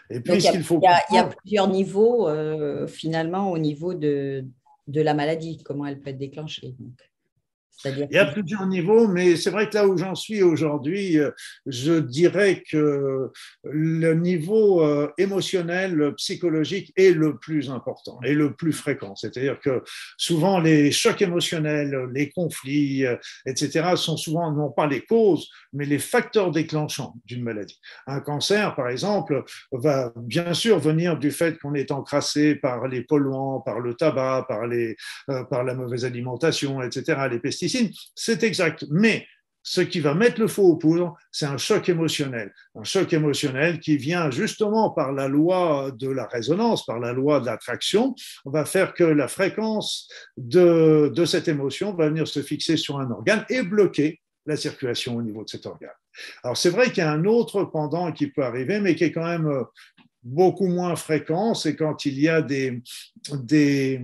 [0.10, 4.46] Et puis, il, faut il, y a, plusieurs niveaux, euh, finalement, au niveau de,
[4.88, 6.76] de la maladie, comment elle peut être déclenchée.
[6.80, 6.94] Donc.
[7.86, 11.32] Il y a plusieurs niveaux, mais c'est vrai que là où j'en suis aujourd'hui, euh,
[11.66, 13.30] je dirais que
[13.64, 19.16] le niveau euh, émotionnel, psychologique est le plus important et le plus fréquent.
[19.16, 19.84] C'est-à-dire que
[20.18, 25.86] souvent les chocs émotionnels, les conflits, euh, etc., sont souvent non pas les causes, mais
[25.86, 27.80] les facteurs déclenchants d'une maladie.
[28.08, 33.02] Un cancer, par exemple, va bien sûr venir du fait qu'on est encrassé par les
[33.02, 34.96] polluants, par le tabac, par, les,
[35.50, 38.86] par la mauvaise alimentation, etc., les pesticides c'est exact.
[38.90, 39.26] Mais
[39.64, 42.54] ce qui va mettre le feu aux poudres, c'est un choc émotionnel.
[42.76, 47.40] Un choc émotionnel qui vient justement par la loi de la résonance, par la loi
[47.40, 48.14] de l'attraction,
[48.46, 53.10] va faire que la fréquence de, de cette émotion va venir se fixer sur un
[53.10, 55.90] organe et bloquer la circulation au niveau de cet organe.
[56.44, 59.12] Alors c'est vrai qu'il y a un autre pendant qui peut arriver, mais qui est
[59.14, 59.50] quand même
[60.24, 62.82] beaucoup moins fréquent, c'est quand il y a des,
[63.34, 64.02] des,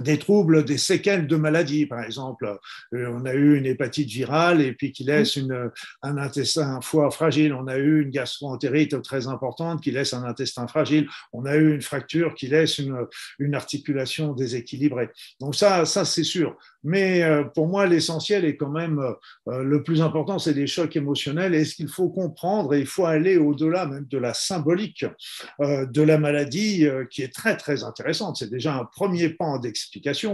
[0.00, 2.58] des troubles, des séquelles de maladie, par exemple.
[2.94, 5.70] Euh, on a eu une hépatite virale et puis qui laisse une,
[6.02, 7.54] un intestin, un foie fragile.
[7.54, 11.08] On a eu une gastroentérite très importante qui laisse un intestin fragile.
[11.32, 13.06] On a eu une fracture qui laisse une,
[13.38, 15.10] une articulation déséquilibrée.
[15.40, 16.56] Donc ça, ça c'est sûr.
[16.84, 19.00] Mais euh, pour moi, l'essentiel est quand même
[19.48, 21.54] euh, le plus important, c'est les chocs émotionnels.
[21.54, 25.04] Et ce qu'il faut comprendre, et il faut aller au-delà même de la symbolique
[25.58, 28.36] de la maladie, qui est très très intéressante.
[28.36, 29.85] C'est déjà un premier pan d'expérience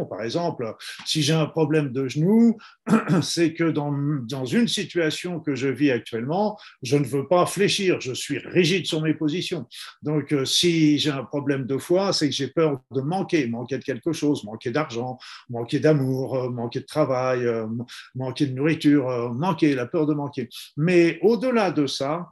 [0.08, 0.74] Par exemple,
[1.06, 2.56] si j'ai un problème de genou,
[3.22, 8.00] c'est que dans, dans une situation que je vis actuellement, je ne veux pas fléchir,
[8.00, 9.66] je suis rigide sur mes positions.
[10.02, 13.78] Donc, euh, si j'ai un problème de foie, c'est que j'ai peur de manquer, manquer
[13.78, 17.66] de quelque chose, manquer d'argent, manquer d'amour, euh, manquer de travail, euh,
[18.14, 20.48] manquer de nourriture, manquer, la peur de manquer.
[20.76, 22.28] Mais au-delà de ça,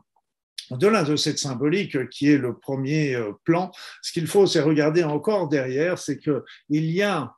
[0.71, 3.71] au-delà de cette symbolique qui est le premier euh, plan,
[4.03, 7.35] ce qu'il faut, c'est regarder encore derrière, c'est qu'il y a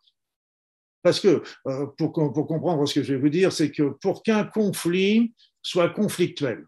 [1.02, 4.44] parce que, euh, pour, comprendre ce que je vais vous dire, c'est que pour qu'un
[4.44, 6.64] conflit soit conflictuel,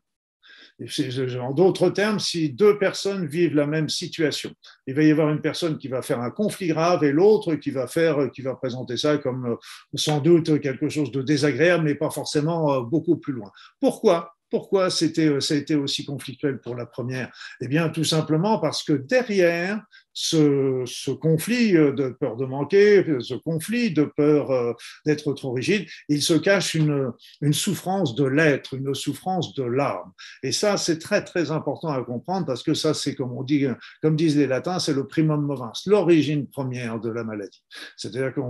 [1.41, 4.53] en d'autres termes, si deux personnes vivent la même situation,
[4.89, 7.71] il va y avoir une personne qui va faire un conflit grave et l'autre qui
[7.71, 9.57] va faire, qui va présenter ça comme euh,
[9.95, 13.53] sans doute quelque chose de désagréable, mais pas forcément beaucoup plus loin.
[13.81, 14.35] Pourquoi?
[14.55, 17.29] Pourquoi c'était, ça a été aussi conflictuel pour la première?
[17.61, 23.91] Eh bien, tout simplement parce que derrière ce, conflit de peur de manquer, ce conflit
[23.91, 24.73] de peur euh,
[25.07, 27.13] d'être trop rigide, il se cache une,
[27.51, 30.13] souffrance de l'être, une souffrance de l'âme.
[30.45, 33.67] Et ça, c'est très, très important à comprendre parce que ça, c'est comme on dit,
[34.03, 37.65] comme disent les latins, c'est le primum movens, l'origine première de la maladie.
[37.97, 38.45] C'est-à-dire qu'il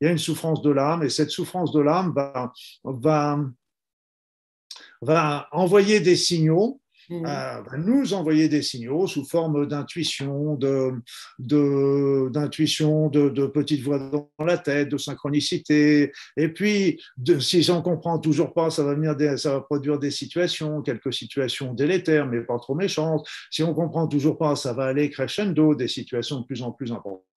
[0.00, 3.38] y a une souffrance de l'âme et cette souffrance de l'âme va,
[5.02, 7.26] va envoyer des signaux Mmh.
[7.78, 10.92] Nous envoyer des signaux sous forme d'intuition, de,
[12.30, 16.12] d'intuition, de, de, petites voix dans la tête, de synchronicité.
[16.36, 21.74] Et puis, de, si on comprend toujours pas, ça va produire des situations, quelques situations
[21.74, 23.26] délétères, mais pas trop méchantes.
[23.50, 26.92] Si on comprend toujours pas, ça va aller crescendo, des situations de plus en plus
[26.92, 27.32] importantes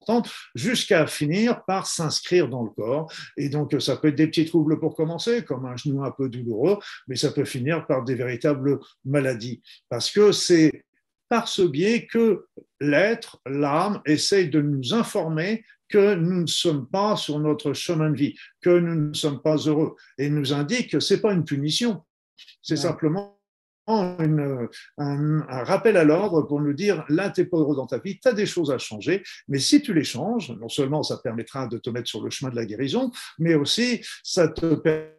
[0.54, 3.12] jusqu'à finir par s'inscrire dans le corps.
[3.36, 6.28] Et donc, ça peut être des petits troubles pour commencer, comme un genou un peu
[6.28, 9.55] douloureux, mais ça peut finir par des véritables maladies.
[9.88, 10.84] Parce que c'est
[11.28, 12.46] par ce biais que
[12.80, 18.16] l'être, l'âme, essaye de nous informer que nous ne sommes pas sur notre chemin de
[18.16, 21.44] vie, que nous ne sommes pas heureux, et nous indique que ce n'est pas une
[21.44, 22.04] punition,
[22.62, 23.40] c'est simplement
[23.86, 24.68] un,
[25.48, 28.46] rappel à l'ordre pour nous dire là, tu n'es dans ta vie, tu as des
[28.46, 32.08] choses à changer, mais si tu les changes, non seulement ça permettra de te mettre
[32.08, 34.74] sur le chemin de la guérison, mais aussi ça te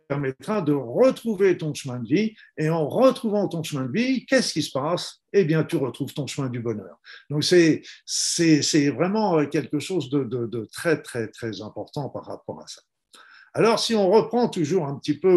[0.07, 2.35] permettra de retrouver ton chemin de vie.
[2.57, 5.21] Et en retrouvant ton chemin de vie, qu'est-ce qui se passe?
[5.33, 6.99] Eh bien, tu retrouves ton chemin du bonheur.
[7.29, 12.67] Donc, c'est, c'est, vraiment quelque chose de, de très, très, très important par rapport à
[12.67, 12.81] ça.
[13.57, 15.35] Alors, si on reprend toujours un petit peu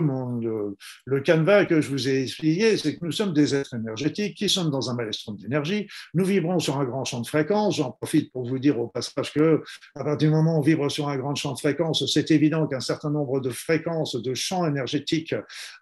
[1.06, 4.50] le, canevas que je vous ai expliqué, c'est que nous sommes des êtres énergétiques qui
[4.50, 5.88] sommes dans un maelstrom d'énergie.
[6.12, 7.76] Nous vibrons sur un grand champ de fréquence.
[7.76, 9.62] J'en profite pour vous dire au passage que,
[9.94, 12.66] à partir du moment où on vibre sur un grand champ de fréquence, c'est évident
[12.66, 15.34] qu'un certain nombre de fréquences, de champs énergétiques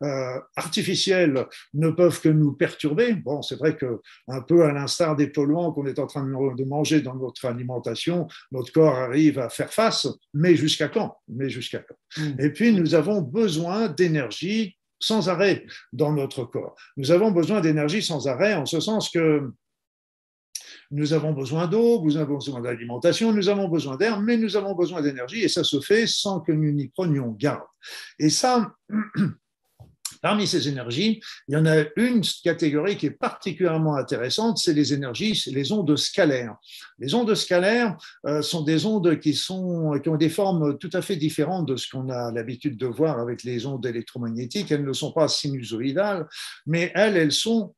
[0.04, 3.14] euh, artificiels ne peuvent que nous perturber.
[3.14, 6.64] Bon, c'est vrai que, un peu à l'instar des polluants qu'on est en train de
[6.64, 11.16] manger dans notre alimentation, notre corps arrive à faire face, mais jusqu'à quand?
[11.26, 12.27] Mais jusqu'à quand?
[12.38, 16.74] Et puis, nous avons besoin d'énergie sans arrêt dans notre corps.
[16.96, 19.52] Nous avons besoin d'énergie sans arrêt en ce sens que
[20.90, 24.74] nous avons besoin d'eau, nous avons besoin d'alimentation, nous avons besoin d'air, mais nous avons
[24.74, 27.66] besoin d'énergie et ça se fait sans que nous n'y prenions garde.
[28.18, 28.72] Et ça,
[30.22, 34.92] Parmi ces énergies, il y en a une catégorie qui est particulièrement intéressante, c'est les
[34.92, 36.56] énergies, les ondes scalaires.
[36.98, 41.16] Les ondes scalaires euh, sont des ondes qui, qui ont des formes tout à fait
[41.16, 44.70] différentes de ce qu'on a l'habitude de voir avec les ondes électromagnétiques.
[44.72, 46.26] Elles ne sont pas sinusoïdales,
[46.66, 47.74] mais elles, elles sont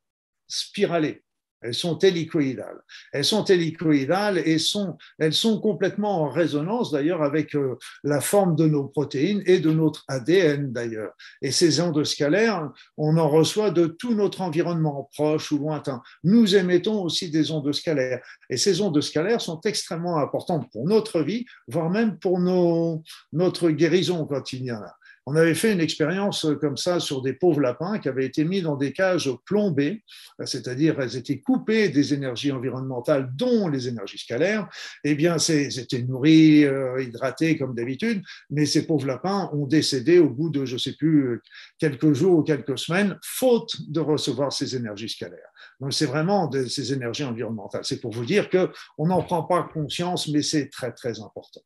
[0.48, 1.22] spiralées.
[1.62, 2.80] Elles sont hélicoïdales.
[3.12, 8.56] Elles sont hélicoïdales et sont, elles sont complètement en résonance d'ailleurs avec euh, la forme
[8.56, 11.12] de nos protéines et de notre ADN d'ailleurs.
[11.42, 16.02] Et ces ondes scalaires, on en reçoit de tout notre environnement proche ou lointain.
[16.24, 18.22] Nous émettons aussi des ondes scalaires.
[18.48, 23.70] Et ces ondes scalaires sont extrêmement importantes pour notre vie, voire même pour nos, notre
[23.70, 24.96] guérison quand il y en a.
[25.30, 28.62] On avait fait une expérience comme ça sur des pauvres lapins qui avaient été mis
[28.62, 30.02] dans des cages plombées,
[30.44, 34.68] c'est-à-dire elles étaient coupées des énergies environnementales, dont les énergies scalaires.
[35.04, 40.30] Eh bien, c'était nourris, euh, hydratés comme d'habitude, mais ces pauvres lapins ont décédé au
[40.30, 41.40] bout de, je ne sais plus,
[41.78, 45.52] quelques jours ou quelques semaines, faute de recevoir ces énergies scalaires.
[45.78, 47.84] Donc, c'est vraiment de, ces énergies environnementales.
[47.84, 51.60] C'est pour vous dire qu'on n'en prend pas conscience, mais c'est très, très important.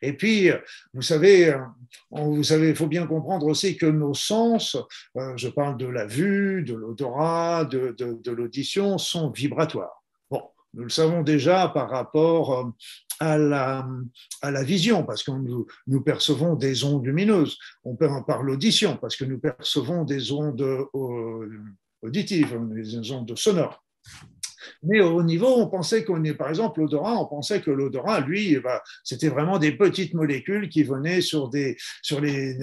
[0.00, 0.50] Et puis,
[0.94, 1.54] vous savez,
[2.10, 4.76] vous savez, il faut bien comprendre aussi que nos sens,
[5.16, 10.02] euh, je parle de la vue, de l'odorat, de, l'audition, sont vibratoires.
[10.30, 10.42] Bon,
[10.74, 12.70] nous le savons déjà par rapport euh,
[13.20, 17.58] à la, vision, parce que nous, percevons des ondes lumineuses.
[17.84, 21.48] On en parler l'audition, parce que nous percevons des ondes euh,
[22.02, 23.82] auditives, des ondes sonores.
[24.82, 28.58] Mais au niveau, on pensait qu'on est, par exemple, l'odorat, on pensait que l'odorat, lui,
[28.58, 32.56] ben, c'était vraiment des petites molécules qui venaient sur des, sur les,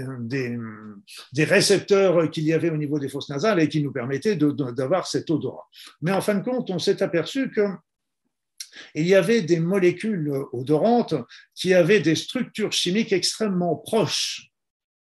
[1.33, 5.07] des récepteurs qu'il y avait au niveau des fosses nasales et qui nous permettaient d'avoir
[5.07, 5.67] cet odorat.
[6.01, 7.67] Mais en fin de compte, on s'est aperçu que
[8.95, 11.15] il y avait des molécules odorantes
[11.55, 14.51] qui avaient des structures chimiques extrêmement proches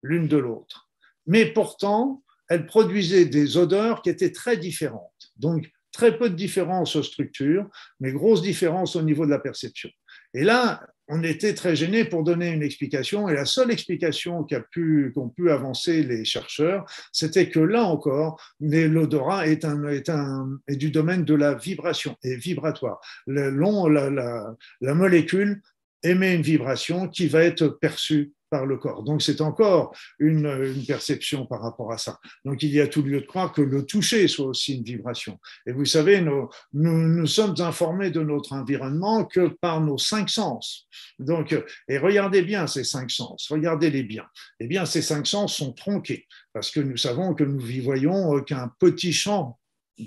[0.02, 0.90] l'une de l'autre.
[1.28, 5.32] Mais pourtant, elles produisaient des odeurs qui étaient très différentes.
[5.38, 7.68] Donc, Très peu de différences aux structures,
[8.00, 9.90] mais grosse différence au niveau de la perception.
[10.34, 14.64] Et là, on était très gêné pour donner une explication, et la seule explication qu'ont
[14.72, 20.78] pu, pu avancer les chercheurs, c'était que là encore, l'odorat est, un, est, un, est
[20.78, 23.02] du domaine de la vibration, et vibratoire.
[23.28, 25.62] Le long, la, la, la molécule
[26.04, 29.04] émet une vibration qui va être perçue par le corps.
[29.04, 30.42] Donc c'est encore une,
[30.86, 32.20] perception par rapport à ça.
[32.46, 35.40] Donc il y a tout lieu de croire que le toucher soit aussi une vibration.
[35.66, 40.30] Et vous savez, nous, nous, nous sommes informés de notre environnement que par nos cinq
[40.30, 40.88] sens.
[41.18, 41.56] Donc,
[41.88, 44.26] et regardez bien ces cinq sens, regardez-les bien.
[44.60, 48.42] Eh bien, ces cinq sens sont tronqués parce que nous savons que nous y voyons
[48.42, 49.58] qu'un petit champ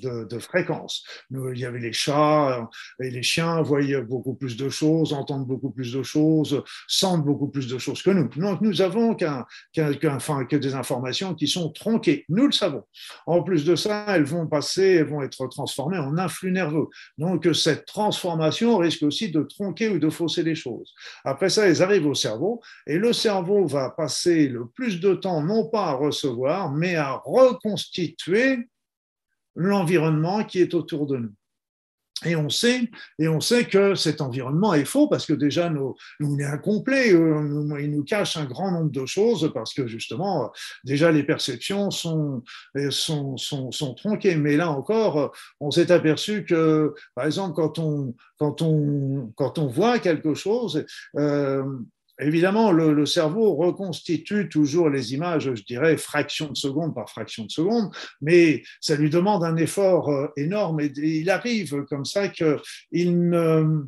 [0.01, 1.05] de, de fréquence.
[1.31, 2.69] Nous, il y avait les chats
[3.01, 7.49] et les chiens voyaient beaucoup plus de choses, entendent beaucoup plus de choses, sentent beaucoup
[7.49, 8.29] plus de choses que nous.
[8.29, 9.47] Donc nous avons qu'un,
[10.09, 12.25] enfin, que des informations qui sont tronquées.
[12.29, 12.85] Nous le savons.
[13.27, 16.89] En plus de ça, elles vont passer, elles vont être transformées en influx nerveux.
[17.19, 20.93] Donc cette transformation risque aussi de tronquer ou de fausser les choses.
[21.25, 25.43] Après ça, elles arrivent au cerveau et le cerveau va passer le plus de temps
[25.43, 28.69] non pas à recevoir, mais à reconstituer
[29.55, 31.33] l'environnement qui est autour de nous.
[32.25, 35.95] Et on sait, et on sait que cet environnement est faux parce que déjà nous,
[36.21, 40.53] nous est incomplet, euh, il nous cache un grand nombre de choses parce que justement
[40.85, 42.43] déjà les perceptions sont
[42.91, 44.37] sont, sont, sont tronquées.
[44.37, 49.67] Mais là encore, on s'est aperçu que par exemple quand on quand on quand on
[49.67, 50.87] voit quelque chose,
[51.17, 51.65] euh,
[52.21, 57.51] Évidemment, le, cerveau reconstitue toujours les images, je dirais, fraction de seconde par fraction de
[57.51, 63.29] seconde, mais ça lui demande un effort euh, énorme et, il arrive comme ça qu'il
[63.29, 63.85] ne,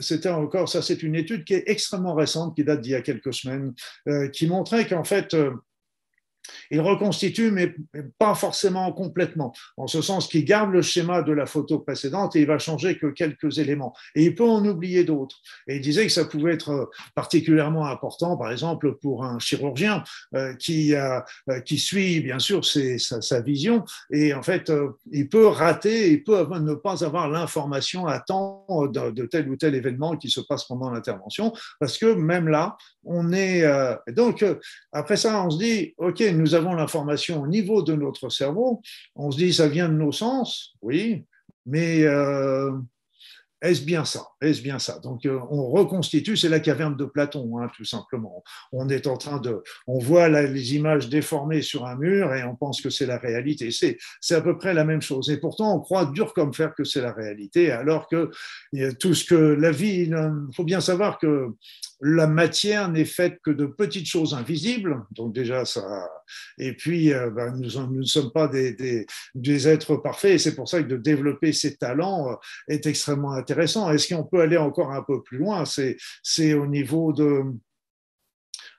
[0.00, 3.02] c'était encore, ça c'est une étude qui est extrêmement récente, qui date d'il y a
[3.02, 3.72] quelques semaines,
[4.08, 5.52] euh, qui montrait qu'en fait, euh,
[6.70, 7.74] il reconstitue, mais
[8.18, 12.40] pas forcément complètement, en ce sens qu'il garde le schéma de la photo précédente et
[12.40, 13.94] il va changer que quelques éléments.
[14.14, 15.36] Et il peut en oublier d'autres.
[15.66, 20.02] Et il disait que ça pouvait être particulièrement important, par exemple, pour un chirurgien
[20.34, 21.20] euh, qui, euh,
[21.64, 23.84] qui suit, bien sûr, sa, vision.
[24.10, 28.66] Et en fait, euh, il peut rater, il peut ne pas avoir l'information à temps
[28.68, 32.76] de, de, tel ou tel événement qui se passe pendant l'intervention, parce que même là,
[33.04, 33.64] on est...
[34.08, 34.44] donc,
[34.92, 38.80] après ça, on se dit, OK, nous avons l'information au niveau de notre cerveau,
[39.14, 41.24] on se dit ça vient de nos sens, oui,
[41.66, 42.72] mais euh,
[43.62, 44.26] est-ce bien ça?
[44.40, 44.98] Est-ce bien ça?
[44.98, 48.44] Donc euh, on reconstitue, c'est la caverne de Platon, hein, tout simplement.
[48.70, 52.54] On est en train de, on voit les images déformées sur un mur et on
[52.54, 53.70] pense que c'est la réalité.
[53.70, 55.30] C'est, c'est à peu près la même chose.
[55.30, 58.30] Et pourtant, on croit dur comme fer que c'est la réalité, alors que
[59.00, 60.16] tout ce que la vie, il
[60.54, 61.48] faut bien savoir que
[62.00, 65.04] la matière n'est faite que de petites choses invisibles.
[65.12, 66.08] Donc déjà ça.
[66.58, 70.34] Et puis euh, ben, nous, ne sommes pas des, des, des êtres parfaits.
[70.34, 72.34] Et c'est pour ça que de développer ces talents euh,
[72.68, 73.90] est extrêmement intéressant.
[73.90, 75.64] Est-ce qu'on peut aller encore un peu plus loin?
[75.64, 77.42] C'est au niveau de,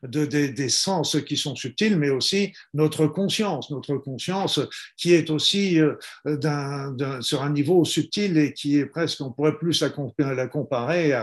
[0.09, 4.59] de, des sens qui sont subtils, mais aussi notre conscience, notre conscience
[4.97, 9.83] qui est aussi euh, sur un niveau subtil et qui est presque, on pourrait plus
[10.17, 11.13] la, comparer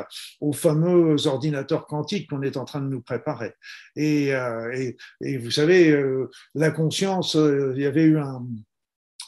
[0.40, 3.52] aux fameux ordinateurs quantiques qu'on est en train de nous préparer.
[3.96, 8.42] Et, euh, et, vous savez, euh, la conscience, il y avait eu un,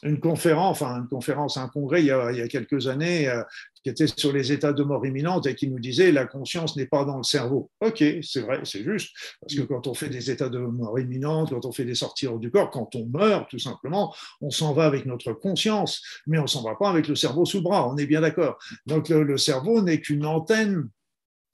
[0.03, 3.29] une conférence, enfin une conférence, un congrès il y a, il y a quelques années
[3.29, 3.43] euh,
[3.83, 6.87] qui était sur les états de mort imminente et qui nous disait la conscience n'est
[6.87, 7.71] pas dans le cerveau.
[7.81, 11.51] Ok, c'est vrai, c'est juste, parce que quand on fait des états de mort imminente,
[11.51, 14.73] quand on fait des sorties hors du corps, quand on meurt, tout simplement, on s'en
[14.73, 17.89] va avec notre conscience, mais on s'en va pas avec le cerveau sous bras.
[17.89, 18.59] On est bien d'accord.
[18.87, 20.89] Donc le, le cerveau n'est qu'une antenne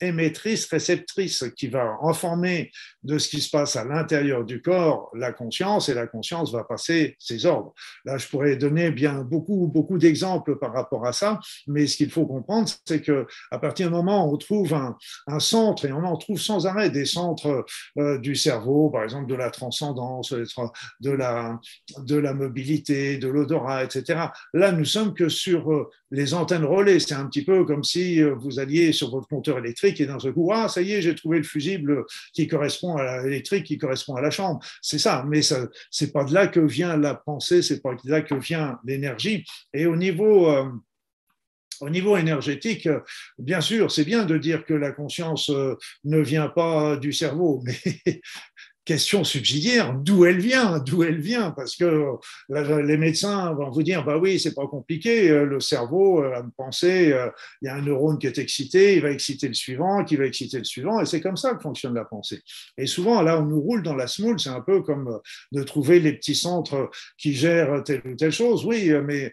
[0.03, 2.71] émettrice, réceptrice, qui va informer
[3.03, 6.65] de ce qui se passe à l'intérieur du corps la conscience, et la conscience va
[6.65, 7.73] passer ses ordres.
[8.05, 12.11] Là, je pourrais donner bien beaucoup, beaucoup d'exemples par rapport à ça, mais ce qu'il
[12.11, 14.97] faut comprendre, c'est que à partir du moment où on trouve un,
[15.39, 17.65] centre, et on en trouve sans arrêt des centres
[17.99, 21.59] euh, du cerveau, par exemple de la transcendance, de la,
[21.99, 24.27] de la mobilité, de l'odorat, etc.
[24.53, 27.01] Là, nous sommes que sur euh, les antennes relais.
[27.01, 30.19] C'est un petit peu comme si euh, vous alliez sur votre compteur électrique et dans
[30.19, 33.79] ce coup, ah, ça y est, j'ai trouvé le fusible qui correspond à l'électrique, qui
[33.79, 34.61] correspond à la chambre.
[34.81, 35.55] C'est ça, mais ce
[35.91, 39.45] c'est pas de là que vient la pensée, c'est pas de là que vient l'énergie.
[39.73, 40.69] Et au niveau, euh,
[41.83, 42.89] au niveau énergétique,
[43.39, 47.63] bien sûr, c'est bien de dire que la conscience euh, ne vient pas du cerveau,
[47.65, 48.21] mais
[48.85, 52.05] question subsidiaire, d'où elle vient, d'où elle vient, parce que
[52.49, 56.51] les médecins vont vous dire, bah oui, c'est pas compliqué, euh, le cerveau va me
[56.51, 57.29] penser, euh,
[57.61, 60.27] il y a un neurone qui est excité, il va exciter le suivant, qui va
[60.27, 62.43] exciter le suivant, et c'est comme ça que fonctionne la pensée.
[62.77, 65.19] Et souvent, là, on nous roule dans la smoule, c'est un peu comme euh,
[65.53, 69.33] de trouver les petits centres qui gèrent telle ou telle chose, oui, mais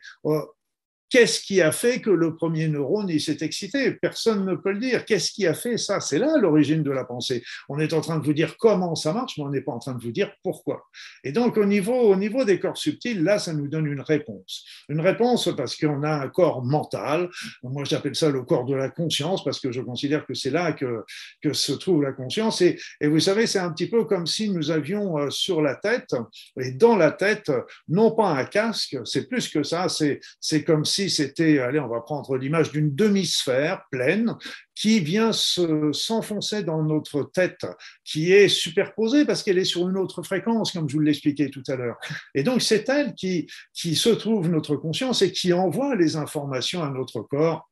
[1.09, 3.91] qu'est-ce qui a fait que le premier neurone s'est excité?
[3.91, 5.05] Personne ne peut le dire.
[5.05, 5.99] Qu'est-ce qui a fait ça?
[5.99, 7.43] C'est là l'origine de la pensée.
[7.67, 9.79] On est en train de vous dire comment ça marche, mais on n'est pas en
[9.79, 10.87] train de vous dire pourquoi.
[11.23, 14.65] Et donc, au niveau, au niveau des corps subtils, là, ça nous donne une réponse.
[14.87, 17.29] Une réponse parce qu'on a un corps mental.
[17.63, 20.73] Moi, j'appelle ça le corps de la conscience parce que je considère que c'est là
[20.73, 21.03] que,
[21.41, 22.61] que se trouve la conscience.
[22.61, 25.75] Et, et vous savez, c'est un petit peu comme si nous avions euh, sur la
[25.75, 26.15] tête
[26.59, 27.51] et dans la tête,
[27.87, 32.01] non pas un casque, c'est plus que ça, c'est comme si c'était, allez, on va
[32.01, 34.35] prendre l'image d'une demi-sphère pleine
[34.75, 37.65] qui vient s'enfoncer dans notre tête,
[38.03, 41.63] qui est superposée parce qu'elle est sur une autre fréquence, comme je vous l'expliquais tout
[41.67, 41.97] à l'heure.
[42.33, 46.81] Et donc, c'est elle qui, qui se trouve notre conscience et qui envoie les informations
[46.81, 47.69] à notre corps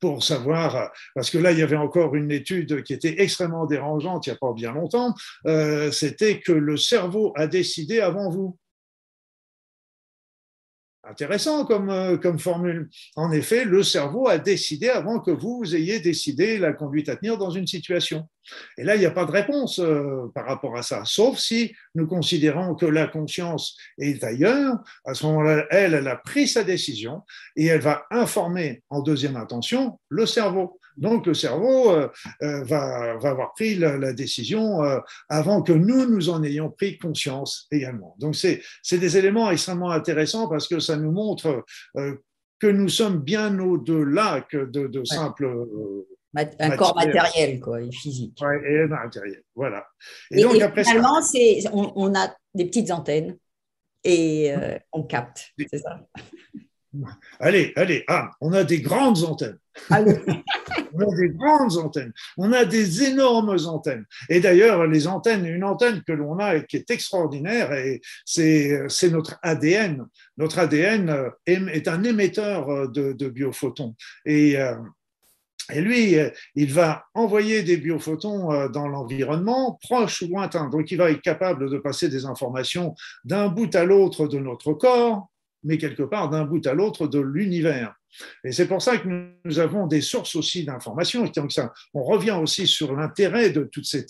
[0.00, 4.26] pour savoir, parce que là, il y avait encore une étude qui était extrêmement dérangeante
[4.26, 5.14] il n'y a pas bien longtemps,
[5.46, 8.58] euh, c'était que le cerveau a décidé avant vous.
[11.10, 12.88] Intéressant comme, euh, comme formule.
[13.16, 17.36] En effet, le cerveau a décidé avant que vous ayez décidé la conduite à tenir
[17.36, 18.28] dans une situation.
[18.78, 21.74] Et là, il n'y a pas de réponse euh, par rapport à ça, sauf si
[21.96, 24.76] nous considérons que la conscience est ailleurs.
[25.04, 27.22] À ce moment-là, elle, elle a pris sa décision
[27.56, 30.78] et elle va informer en deuxième intention le cerveau.
[31.00, 32.08] Donc le cerveau euh,
[32.42, 34.98] euh, va, avoir pris la, décision euh,
[35.28, 38.14] avant que nous, nous en ayons pris conscience également.
[38.18, 43.58] Donc c'est des éléments extrêmement intéressants parce que ça nous montre que nous sommes bien
[43.58, 45.48] au-delà que de, simples...
[46.36, 48.38] un corps matériel, quoi, et physique.
[48.42, 49.86] Oui, et matériel, voilà.
[50.30, 51.20] Et, donc, après finalement,
[51.72, 53.38] on, on, a des petites antennes
[54.04, 54.52] et
[54.92, 56.00] on capte, c'est ça
[57.38, 59.58] Allez, allez, ah, on a des grandes antennes.
[59.90, 62.12] on a des grandes antennes.
[62.36, 64.04] On a des énormes antennes.
[64.28, 69.10] Et d'ailleurs, les antennes, une antenne que l'on a et qui est extraordinaire, et c'est
[69.10, 70.04] notre ADN.
[70.36, 73.94] Notre ADN est un émetteur de, biophotons.
[74.24, 74.74] Et, euh,
[75.72, 76.16] et lui,
[76.56, 80.68] il va envoyer des biophotons euh, dans l'environnement, proche ou lointain.
[80.68, 84.72] Donc, il va être capable de passer des informations d'un bout à l'autre de notre
[84.72, 85.28] corps,
[85.62, 87.99] mais quelque part d'un bout à l'autre de l'univers.
[88.44, 89.08] Et c'est pour ça que
[89.44, 91.30] nous avons des sources aussi d'informations.
[91.94, 94.06] On revient aussi sur l'intérêt de, toutes ces,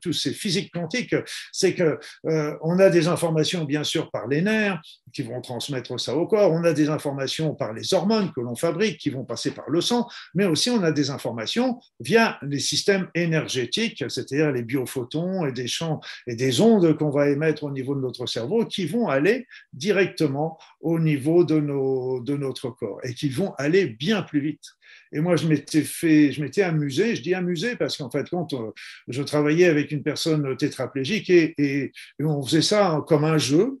[0.00, 1.14] tous ces physiques quantiques,
[1.52, 4.80] c'est que euh, on a des informations bien sûr par les nerfs
[5.12, 8.56] qui vont transmettre ça au corps, on a des informations par les hormones que l'on
[8.56, 12.60] fabrique qui vont passer par le sang, mais aussi on a des informations via les
[12.60, 17.70] systèmes énergétiques, c'est-à-dire les biophotons et des champs et des ondes qu'on va émettre au
[17.70, 23.14] niveau de notre cerveau qui vont aller directement au niveau de, de notre corps et
[23.14, 24.64] qui vont aller bien plus vite.
[25.12, 27.14] Et moi, je m'étais fait, je m'étais amusé.
[27.16, 28.70] Je dis amusé parce qu'en fait, quand euh,
[29.08, 33.78] je travaillais avec une personne tétraplégique et, on faisait ça comme un jeu,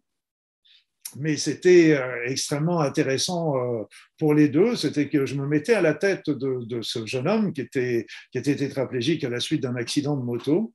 [1.16, 3.84] mais c'était euh, extrêmement intéressant euh,
[4.18, 4.76] pour les deux.
[4.76, 8.38] C'était que je me mettais à la tête de, ce jeune homme qui était, qui
[8.38, 10.72] était tétraplégique à la suite d'un accident de moto.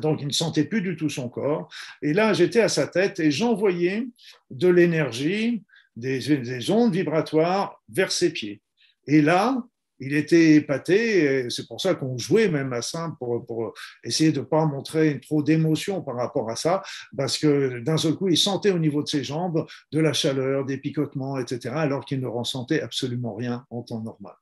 [0.00, 1.68] Donc, il ne sentait plus du tout son corps.
[2.02, 4.06] Et là, j'étais à sa tête et j'envoyais
[4.50, 5.62] de l'énergie
[5.96, 8.62] des, ondes vibratoires vers ses pieds.
[9.06, 9.62] Et là,
[9.98, 13.74] il était épaté, c'est pour ça qu'on jouait même à ça, pour,
[14.04, 16.82] essayer de ne pas montrer trop d'émotion par rapport à ça,
[17.16, 20.66] parce que d'un seul coup, il sentait au niveau de ses jambes de la chaleur,
[20.66, 24.34] des picotements, etc., alors qu'il ne ressentait absolument rien en temps normal.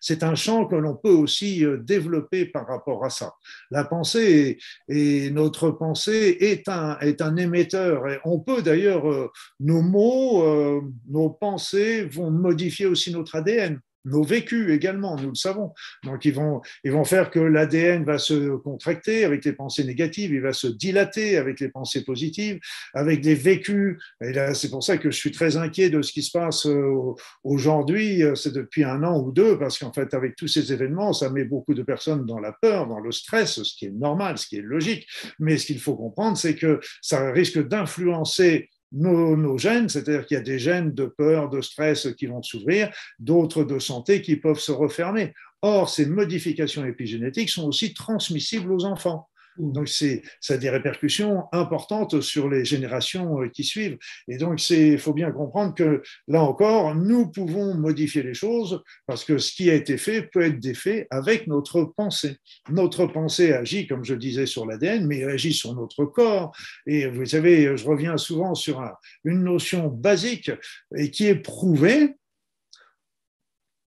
[0.00, 3.34] C'est un champ que l'on peut aussi euh, développer par rapport à ça.
[3.70, 4.58] La pensée
[4.88, 8.08] et notre pensée est un, est un émetteur.
[8.08, 13.80] Et on peut d'ailleurs, euh, nos mots, euh, nos pensées vont modifier aussi notre ADN
[14.04, 15.72] nos vécus également, nous le savons.
[16.04, 20.32] Donc ils vont, ils vont faire que l'ADN va se contracter avec les pensées négatives,
[20.32, 22.58] il va se dilater avec les pensées positives,
[22.94, 23.98] avec des vécus.
[24.22, 26.66] Et là, c'est pour ça que je suis très inquiet de ce qui se passe
[26.66, 30.72] euh, aujourd'hui, euh, c'est depuis un an ou deux, parce qu'en fait, avec tous ces
[30.72, 33.90] événements, ça met beaucoup de personnes dans la peur, dans le stress, ce qui est
[33.90, 35.06] normal, ce qui est logique.
[35.38, 40.40] Mais ce qu'il faut comprendre, c'est que ça risque d'influencer nos, gènes, c'est-à-dire qu'il y
[40.40, 44.58] a des gènes de peur, de stress qui vont s'ouvrir, d'autres de santé qui peuvent
[44.58, 45.32] se refermer.
[45.62, 49.28] Or, ces modifications épigénétiques sont aussi transmissibles aux enfants.
[49.58, 53.98] Donc, ça a des répercussions importantes sur les générations euh, qui suivent.
[54.28, 59.24] Et donc, il faut bien comprendre que là encore, nous pouvons modifier les choses parce
[59.24, 62.36] que ce qui a été fait peut être défait avec notre pensée.
[62.70, 66.54] Notre pensée agit, comme je disais, sur l'ADN, mais agit sur notre corps.
[66.86, 68.82] Et vous savez, je reviens souvent sur
[69.24, 70.50] une notion basique
[70.96, 72.16] et qui est prouvée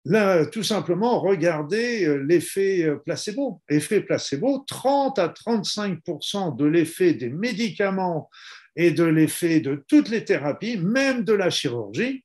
[0.06, 3.62] Là, tout simplement, regardez euh, l'effet euh, placebo.
[3.70, 8.28] Effet placebo, 30 à 35% de l'effet des médicaments
[8.76, 12.22] et de l'effet de toutes les thérapies, même de la chirurgie,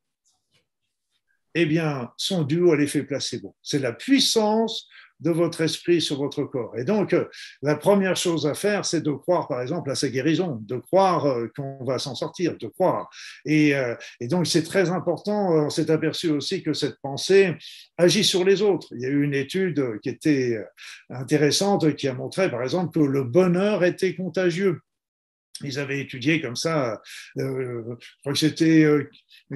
[1.56, 3.56] eh bien, sont dues à l'effet placebo.
[3.64, 6.78] C'est la puissance de votre esprit sur votre corps.
[6.78, 7.26] Et donc, euh,
[7.62, 11.26] la première chose à faire, c'est de croire, par exemple, à sa guérison, de croire
[11.26, 13.10] euh, qu'on va s'en sortir, de croire.
[13.46, 15.66] Et, euh, et donc, c'est très important.
[15.66, 17.56] On s'est aperçu aussi que cette pensée
[17.98, 18.88] agit sur les autres.
[18.92, 20.58] Il y a eu une étude qui était
[21.10, 24.80] intéressante qui a montré, par exemple, que le bonheur était contagieux
[25.64, 27.02] ils avaient étudié comme ça,
[27.38, 28.86] euh, je crois que c'était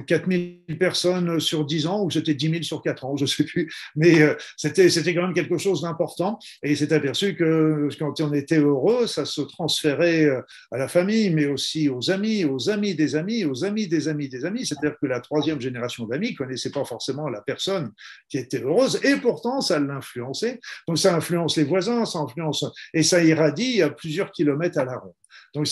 [0.06, 3.28] 4000 euh, personnes sur 10 ans ou c'était 10 000 sur 4 ans, je ne
[3.28, 6.38] sais plus, mais euh, c'était, c'était quand même quelque chose d'important.
[6.62, 10.28] Et il s'est aperçu que quand on était heureux, ça se transférait
[10.70, 14.28] à la famille, mais aussi aux amis, aux amis des amis, aux amis des amis
[14.28, 17.92] des amis, c'est-à-dire que la troisième génération d'amis connaissait pas forcément la personne
[18.28, 23.02] qui était heureuse et pourtant ça l'influençait, donc ça influence les voisins, ça influence et
[23.02, 25.12] ça irradie à plusieurs kilomètres à la ronde.
[25.54, 25.66] Donc,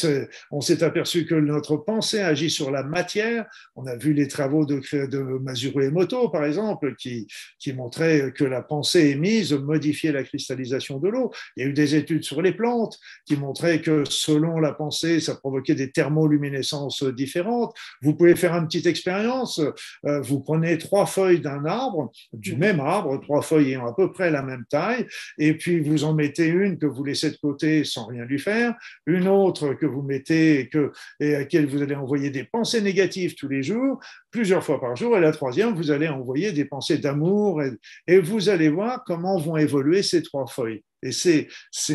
[0.50, 3.46] on s'est aperçu que notre pensée agit sur la matière.
[3.74, 7.26] On a vu les travaux de, de Masuru Emoto, par exemple, qui,
[7.58, 11.32] qui montraient que la pensée émise modifiait la cristallisation de l'eau.
[11.56, 15.20] Il y a eu des études sur les plantes qui montraient que selon la pensée,
[15.20, 17.74] ça provoquait des thermoluminescences différentes.
[18.02, 19.60] Vous pouvez faire une petite expérience.
[20.06, 24.12] Euh, vous prenez trois feuilles d'un arbre, du même arbre, trois feuilles ayant à peu
[24.12, 25.06] près la même taille,
[25.38, 28.74] et puis vous en mettez une que vous laissez de côté sans rien lui faire,
[29.06, 32.80] une autre que vous mettez et, que, et à laquelle vous allez envoyer des pensées
[32.80, 34.00] négatives tous les jours,
[34.30, 35.16] plusieurs fois par jour.
[35.16, 37.72] Et la troisième, vous allez envoyer des pensées d'amour et,
[38.06, 40.82] et vous allez voir comment vont évoluer ces trois feuilles.
[41.02, 41.48] Et c'est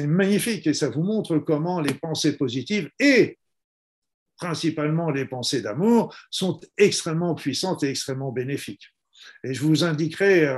[0.07, 3.37] magnifique et ça vous montre comment les pensées positives et
[4.37, 8.93] principalement les pensées d'amour sont extrêmement puissantes et extrêmement bénéfiques.
[9.43, 10.57] Et je vous indiquerai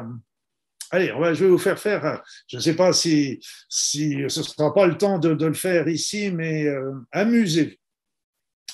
[0.91, 4.73] Allez, je vais vous faire faire, je ne sais pas si, si ce ne sera
[4.73, 7.75] pas le temps de, le faire ici, mais euh, amusez-vous.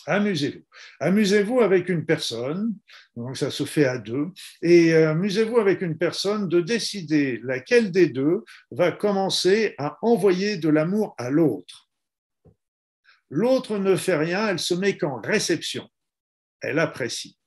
[0.07, 0.63] Amusez-vous.
[0.99, 2.75] Amusez-vous avec une personne,
[3.15, 4.27] donc ça se fait à deux,
[4.61, 10.57] et euh, amusez-vous avec une personne de décider laquelle des deux va commencer à envoyer
[10.57, 11.89] de l'amour à l'autre.
[13.29, 15.89] L'autre ne fait rien, elle se met qu'en réception.
[16.61, 17.37] Elle apprécie.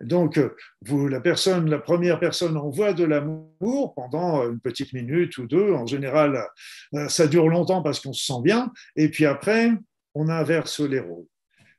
[0.00, 0.40] Donc,
[0.84, 5.72] vous, la personne, la première personne envoie de l'amour pendant une petite minute ou deux.
[5.72, 6.46] En général,
[6.94, 8.72] euh, ça dure longtemps parce qu'on se sent bien.
[8.96, 9.70] Et puis après,
[10.14, 11.26] on inverse les rôles.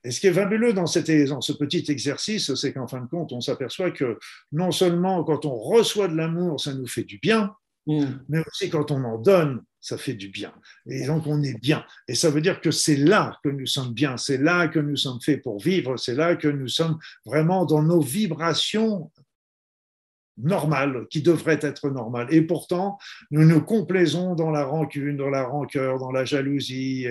[0.04, 3.32] Et ce qui est fabuleux dans, dans ce petit exercice, c'est qu'en fin de compte,
[3.32, 4.20] on s'aperçoit que
[4.52, 7.56] non seulement quand on reçoit de l'amour, ça nous fait du bien,
[7.88, 8.06] mm.
[8.28, 10.54] mais aussi quand on en donne, ça fait du bien.
[10.88, 11.86] Et donc on est bien.
[12.08, 14.96] Et ça veut dire que c'est là que nous sommes bien, c'est là que nous
[14.96, 19.12] sommes faits pour vivre, c'est là que nous sommes vraiment dans nos vibrations
[20.38, 22.28] normales, qui devraient être normales.
[22.32, 22.98] Et pourtant,
[23.30, 27.06] nous nous complaisons dans la rancune, dans la rancœur, dans la jalousie,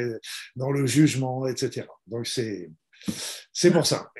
[0.56, 1.86] dans le jugement, etc.
[2.06, 2.70] Donc c'est...
[3.52, 4.12] C'est pour ça.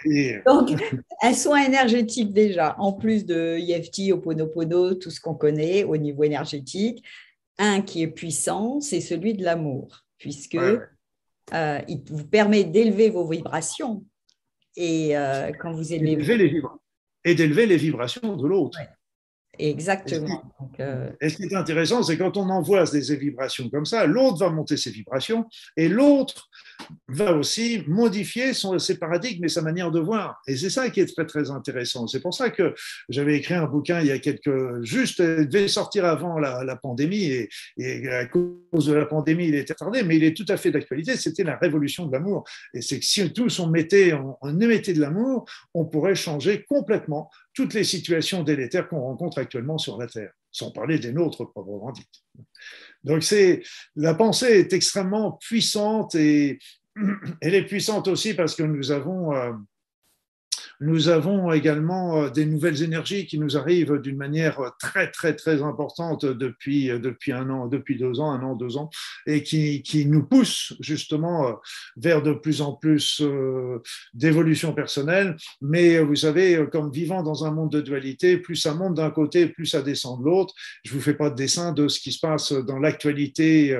[0.44, 0.70] Donc,
[1.22, 6.24] un soin énergétique déjà, en plus de EFT, Oponopono, tout ce qu'on connaît au niveau
[6.24, 7.04] énergétique,
[7.58, 13.28] un qui est puissant, c'est celui de l'amour, puisque euh, il vous permet d'élever vos
[13.28, 14.04] vibrations.
[14.76, 16.62] Et euh, quand vous élevez les
[17.24, 18.78] et d'élever les vibrations de l'autre.
[19.58, 20.42] Exactement.
[20.80, 24.38] Euh, et ce qui est intéressant, c'est quand on envoie des vibrations comme ça, l'autre
[24.38, 25.46] va monter ses vibrations
[25.76, 26.48] et l'autre
[27.08, 30.40] va aussi modifier son, ses paradigmes et sa manière de voir.
[30.46, 32.06] Et c'est ça qui est très, très intéressant.
[32.06, 32.74] C'est pour ça que
[33.08, 34.82] j'avais écrit un bouquin il y a quelques...
[34.82, 39.54] Juste, il devait sortir avant la, pandémie et, et, à cause de la pandémie, il
[39.54, 41.16] était tardé, mais il est tout à fait d'actualité.
[41.16, 42.44] C'était la révolution de l'amour.
[42.74, 45.44] Et c'est que si tous on mettait, on émettait de l'amour,
[45.74, 50.70] on pourrait changer complètement toutes les situations délétères qu'on rencontre actuellement sur la Terre, sans
[50.70, 52.08] parler des nôtres proprement dites.
[53.04, 53.62] Donc c'est
[53.96, 56.58] la pensée est extrêmement puissante et
[57.40, 59.52] elle est puissante aussi parce que nous avons euh,
[60.82, 65.62] nous avons également euh, des nouvelles énergies qui nous arrivent d'une manière très, très, très
[65.62, 68.90] importante depuis, euh, depuis un an, depuis deux ans, un an, deux ans,
[69.26, 71.52] et qui, qui nous poussent justement euh,
[71.96, 73.22] vers de plus en plus
[74.14, 75.36] d'évolution personnelle.
[75.60, 79.46] Mais vous savez, comme vivant dans un monde de dualité, plus ça monte d'un côté,
[79.46, 80.54] plus ça descend de l'autre.
[80.84, 83.76] Je vous fais pas de dessin de ce qui se passe dans l'actualité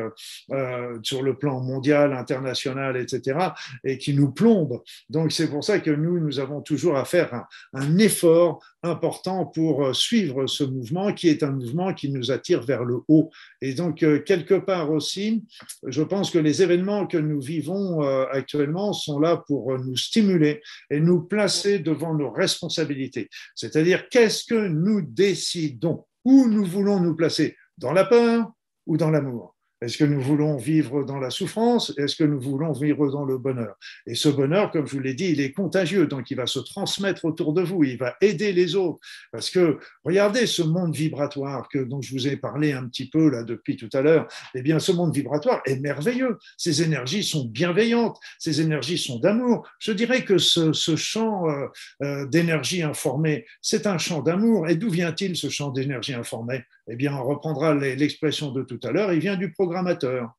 [0.51, 3.39] euh, sur le plan mondial, international, etc.,
[3.85, 4.83] et qui nous plombe.
[5.09, 9.85] Donc c'est pour ça que nous, nous avons toujours à faire un, effort important pour
[9.85, 13.31] euh, suivre ce mouvement qui est un mouvement qui nous attire vers le haut.
[13.61, 15.45] Et donc, euh, quelque part aussi,
[15.87, 20.63] je pense que les événements que nous vivons euh, actuellement sont là pour nous stimuler
[20.91, 23.29] et nous placer devant nos responsabilités.
[23.55, 26.05] C'est-à-dire, qu'est-ce que nous décidons?
[26.25, 27.57] Où nous voulons nous placer?
[27.79, 28.51] Dans la peur
[28.87, 29.57] ou dans l'amour?
[29.83, 31.93] Est-ce que nous voulons vivre dans la souffrance?
[31.99, 33.77] Est-ce que nous voulons vivre dans le bonheur?
[34.07, 36.61] Et ce bonheur, comme je vous l'ai dit, il est contagieux, donc il va se
[36.61, 39.01] transmettre autour de vous, il va aider les autres.
[39.33, 43.29] Parce que regardez ce monde vibratoire que, dont je vous ai parlé un petit peu
[43.29, 44.29] là depuis tout à l'heure.
[44.55, 46.39] Eh bien, ce monde vibratoire est merveilleux.
[46.57, 49.69] Ces énergies sont bienveillantes, ces énergies sont d'amour.
[49.81, 51.67] Je dirais que ce, champ euh,
[52.03, 54.69] euh, d'énergie informée, c'est un champ d'amour.
[54.69, 56.63] Et d'où vient-il ce champ d'énergie informée?
[56.89, 60.33] Eh bien, on reprendra l'expression de tout à l'heure, il vient du programmateur.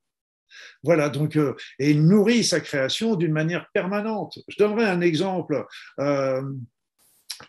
[0.83, 4.37] Voilà, donc, euh, et il nourrit sa création d'une manière permanente.
[4.47, 5.65] Je donnerai un exemple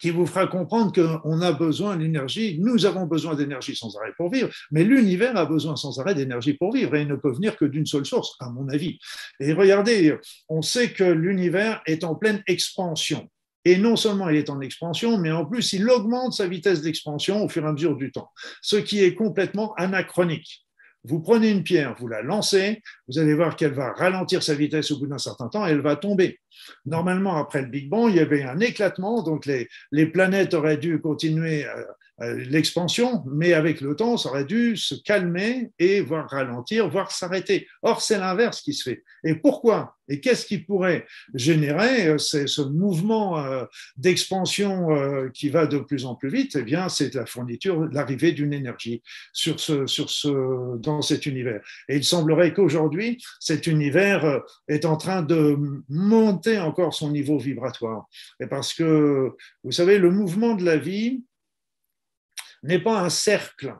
[0.00, 2.58] qui vous fera comprendre qu'on a besoin d'énergie.
[2.60, 6.54] Nous avons besoin d'énergie sans arrêt pour vivre, mais l'univers a besoin sans arrêt d'énergie
[6.54, 8.98] pour vivre et il ne peut venir que d'une seule source, à mon avis.
[9.40, 10.16] Et regardez,
[10.48, 13.28] on sait que l'univers est en pleine expansion.
[13.64, 17.44] Et non seulement il est en expansion, mais en plus il augmente sa vitesse d'expansion
[17.44, 20.66] au fur et à mesure du temps, ce qui est complètement anachronique.
[21.06, 24.90] Vous prenez une pierre, vous la lancez, vous allez voir qu'elle va ralentir sa vitesse
[24.90, 26.40] au bout d'un certain temps et elle va tomber.
[26.86, 30.78] Normalement, après le Big Bang, il y avait un éclatement, donc les, les planètes auraient
[30.78, 31.66] dû continuer
[32.20, 37.66] l'expansion, mais avec le temps, ça aurait dû se calmer et voir ralentir, voire s'arrêter.
[37.82, 39.02] Or, c'est l'inverse qui se fait.
[39.24, 39.96] Et pourquoi?
[40.08, 43.64] Et qu'est-ce qui pourrait générer euh, ce mouvement euh,
[43.96, 44.88] d'expansion
[45.32, 46.56] qui va de plus en plus vite?
[46.56, 49.02] Eh bien, c'est la fourniture, l'arrivée d'une énergie
[49.32, 51.62] sur ce, sur ce, dans cet univers.
[51.88, 55.56] Et il semblerait qu'aujourd'hui, cet univers est en train de
[55.88, 58.06] monter encore son niveau vibratoire.
[58.40, 61.24] Et parce que, vous savez, le mouvement de la vie,
[62.64, 63.74] n'est pas un cercle,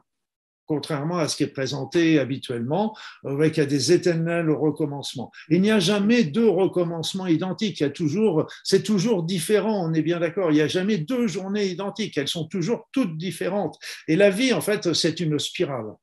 [0.67, 5.31] contrairement à ce qui est présenté habituellement, avec des éternels recommencements.
[5.49, 7.81] Il n'y a jamais deux recommencements identiques.
[7.81, 9.87] Il y a toujours, c'est toujours différent.
[9.87, 10.51] On est bien d'accord.
[10.51, 12.17] Il n'y a jamais deux journées identiques.
[12.17, 13.77] Elles sont toujours toutes différentes.
[14.09, 15.95] Et la vie, en fait, c'est une spirale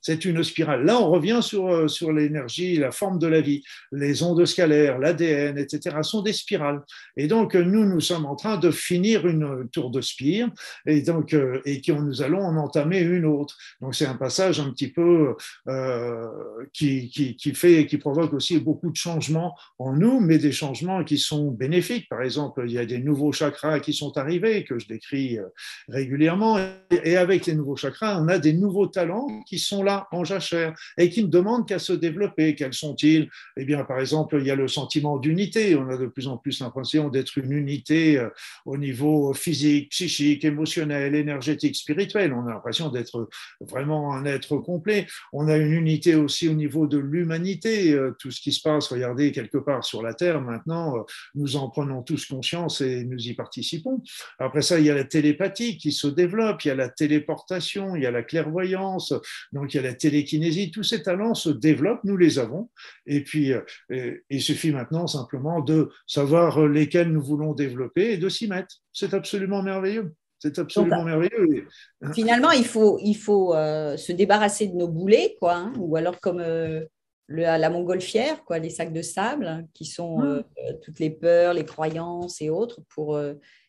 [0.00, 0.84] c'est une spirale.
[0.84, 3.62] Là, on revient sur, euh, sur l'énergie, la forme de la vie.
[3.92, 6.80] Les ondes scalaires, l'ADN, etc., sont des spirales.
[7.16, 10.48] Et donc, nous, nous sommes en train de finir une tour de spire
[10.86, 13.56] et, donc, euh, et qui, nous allons en entamer une autre.
[13.80, 15.34] Donc, c'est un passage un petit peu
[15.68, 16.28] euh,
[16.72, 21.04] qui, qui, qui, fait, qui provoque aussi beaucoup de changements en nous, mais des changements
[21.04, 22.08] qui sont bénéfiques.
[22.08, 25.38] Par exemple, il y a des nouveaux chakras qui sont arrivés, que je décris
[25.88, 26.58] régulièrement.
[27.04, 30.74] Et avec les nouveaux chakras, on a des nouveaux talents qui sont là en jachère
[30.98, 32.54] et qui ne demandent qu'à se développer.
[32.54, 33.28] Quels sont-ils?
[33.56, 35.76] Eh bien, par exemple, il y a le sentiment d'unité.
[35.76, 38.28] On a de plus en plus l'impression d'être une unité euh,
[38.66, 42.32] au niveau physique, psychique, émotionnel, énergétique, spirituel.
[42.32, 43.28] On a l'impression d'être
[43.60, 45.06] vraiment un être complet.
[45.32, 47.92] On a une unité aussi au niveau de l'humanité.
[47.92, 51.00] Euh, tout ce qui se passe, regardez, quelque part sur la Terre, maintenant, euh,
[51.34, 54.02] nous en prenons tous conscience et nous y participons.
[54.38, 57.96] Après ça, il y a la télépathie qui se développe, il y a la téléportation,
[57.96, 59.14] il y a la clairvoyance.
[59.52, 62.70] Donc, il y a la télékinésie, tous ces talents se développent, nous les avons,
[63.06, 68.28] et puis euh, il suffit maintenant simplement de savoir lesquels nous voulons développer et de
[68.28, 68.76] s'y mettre.
[68.92, 70.14] C'est absolument merveilleux.
[70.38, 71.66] C'est absolument merveilleux.
[72.00, 72.12] Hein?
[72.12, 76.18] Finalement, il faut, il faut euh, se débarrasser de nos boulets, quoi, hein, ou alors
[76.20, 76.86] comme euh,
[77.26, 80.44] le, la montgolfière, quoi, les sacs de sable, hein, qui sont mmh.
[80.82, 83.20] toutes les peurs, les croyances et autres pour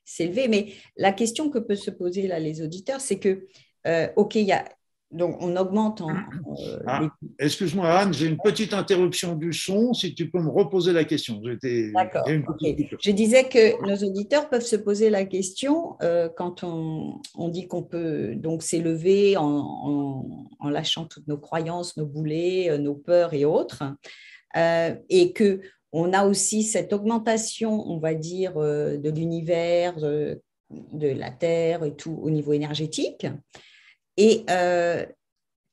[0.05, 0.47] s'élever.
[0.47, 3.47] Mais la question que peuvent se poser là les auditeurs, c'est que,
[4.15, 4.63] OK, il y a,
[5.11, 6.09] donc, on augmente en.
[6.09, 9.93] Euh, ah, excuse-moi, Anne, j'ai une petite interruption du son.
[9.93, 11.41] Si tu peux me reposer la question.
[11.41, 12.25] D'accord.
[12.27, 17.83] Je disais que nos auditeurs peuvent se poser la question euh, quand on, dit qu'on
[17.83, 23.83] peut donc s'élever en, lâchant toutes nos croyances, nos boulets, euh, nos peurs et autres,
[24.55, 25.59] et que
[25.91, 32.17] on a aussi cette augmentation, on va dire, de l'univers, de la Terre et tout
[32.21, 33.27] au niveau énergétique.
[34.17, 35.05] Et euh,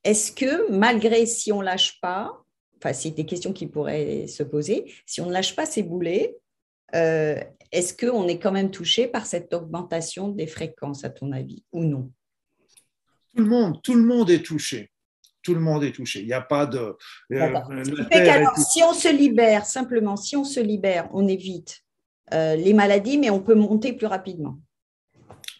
[0.03, 2.31] est-ce que malgré si on lâche pas,
[2.77, 6.37] enfin c'est des questions qui pourraient se poser, si on ne lâche pas ces boulets,
[6.95, 7.39] euh,
[7.71, 11.83] est-ce qu'on est quand même touché par cette augmentation des fréquences, à ton avis, ou
[11.83, 12.11] non?
[13.35, 14.89] Tout le monde, tout le monde est touché.
[15.43, 16.21] Tout le monde est touché.
[16.21, 16.97] Il n'y a pas de.
[17.31, 17.55] Euh,
[18.57, 21.81] si on se libère, simplement, si on se libère, on évite
[22.31, 24.59] les maladies, mais on peut monter plus rapidement.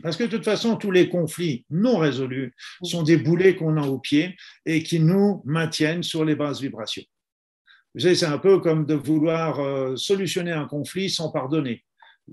[0.02, 3.86] Parce que de toute façon, tous les conflits non résolus sont des boulets qu'on a
[3.86, 7.04] au pied et qui nous maintiennent sur les basses vibrations.
[7.96, 11.84] Vous savez, c'est un peu comme de vouloir euh, solutionner un conflit sans pardonner.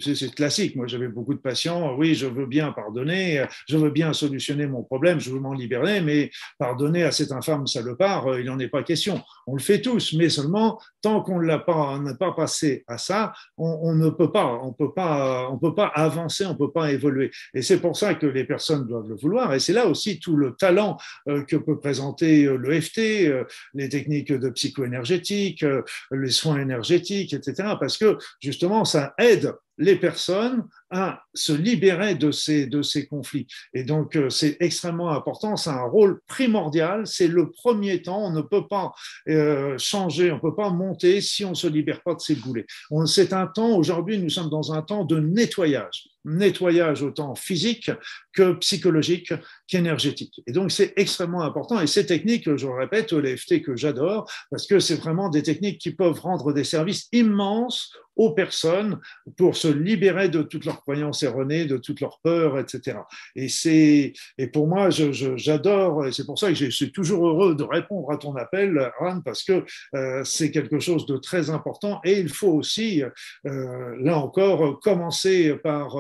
[0.01, 0.77] C'est classique.
[0.77, 1.97] Moi, j'avais beaucoup de patients.
[1.97, 6.01] Oui, je veux bien pardonner, je veux bien solutionner mon problème, je veux m'en libérer,
[6.01, 9.23] mais pardonner à cet infâme salopard, euh, il n'en est pas question.
[9.47, 12.99] On le fait tous, mais seulement tant qu'on ne l'a pas, n'a pas passé à
[12.99, 16.93] ça, on, ne peut pas, on peut pas, on peut pas avancer, on peut pas
[16.93, 17.31] évoluer.
[17.55, 19.55] Et c'est pour ça que les personnes doivent le vouloir.
[19.55, 20.97] Et c'est là aussi tout le talent
[21.29, 25.65] euh, que peut présenter euh, le FT, les techniques de psycho-énergétique,
[26.11, 27.75] les soins énergétiques, etc.
[27.79, 33.47] Parce que justement, ça aide les personnes à se libérer de ces, de ces conflits.
[33.75, 38.31] Et donc, euh, c'est extrêmement important, c'est un rôle primordial, c'est le premier temps, on
[38.31, 38.93] ne peut pas
[39.29, 42.37] euh, changer, on ne peut pas monter si on ne se libère pas de ces
[42.37, 42.67] boulets.
[43.07, 47.91] C'est un temps, aujourd'hui, nous sommes dans un temps de nettoyage, nettoyage autant physique
[48.33, 49.33] que psychologique
[49.67, 50.43] qu'énergétique.
[50.47, 51.81] Et donc, c'est extrêmement important.
[51.81, 55.81] Et ces techniques, je le répète, l'EFT que j'adore, parce que c'est vraiment des techniques
[55.81, 58.99] qui peuvent rendre des services immenses aux personnes
[59.37, 62.99] pour se libérer de toutes leurs croyances erronées, de toutes leurs peurs, etc.
[63.35, 66.07] Et c'est et pour moi, j'adore.
[66.07, 69.23] et c'est pour ça que je suis toujours heureux de répondre à ton appel, Anne,
[69.25, 69.65] parce que
[69.95, 72.01] euh, c'est quelque chose de très important.
[72.05, 73.03] Et il faut aussi,
[73.47, 75.97] euh, là encore, commencer par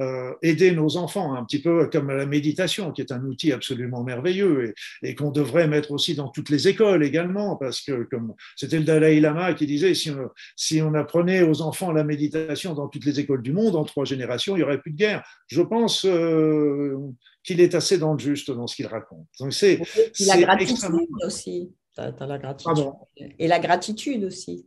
[0.00, 4.02] euh, aider nos enfants, un petit peu comme la méditation, qui est un outil absolument
[4.02, 8.78] merveilleux et, qu'on devrait mettre aussi dans toutes les écoles également, parce que comme c'était
[8.78, 12.88] le Dalai Lama qui disait, si on, si on apprenait aux enfants la méditation dans
[12.88, 15.22] toutes les écoles du monde, en trois générations, il n'y aurait plus de guerre.
[15.46, 16.96] Je pense euh,
[17.42, 19.26] qu'il est assez dans le juste dans ce qu'il raconte.
[19.40, 19.80] Donc c'est,
[20.20, 21.72] la gratitude aussi.
[21.96, 22.92] la gratitude.
[23.38, 24.66] Et la gratitude aussi.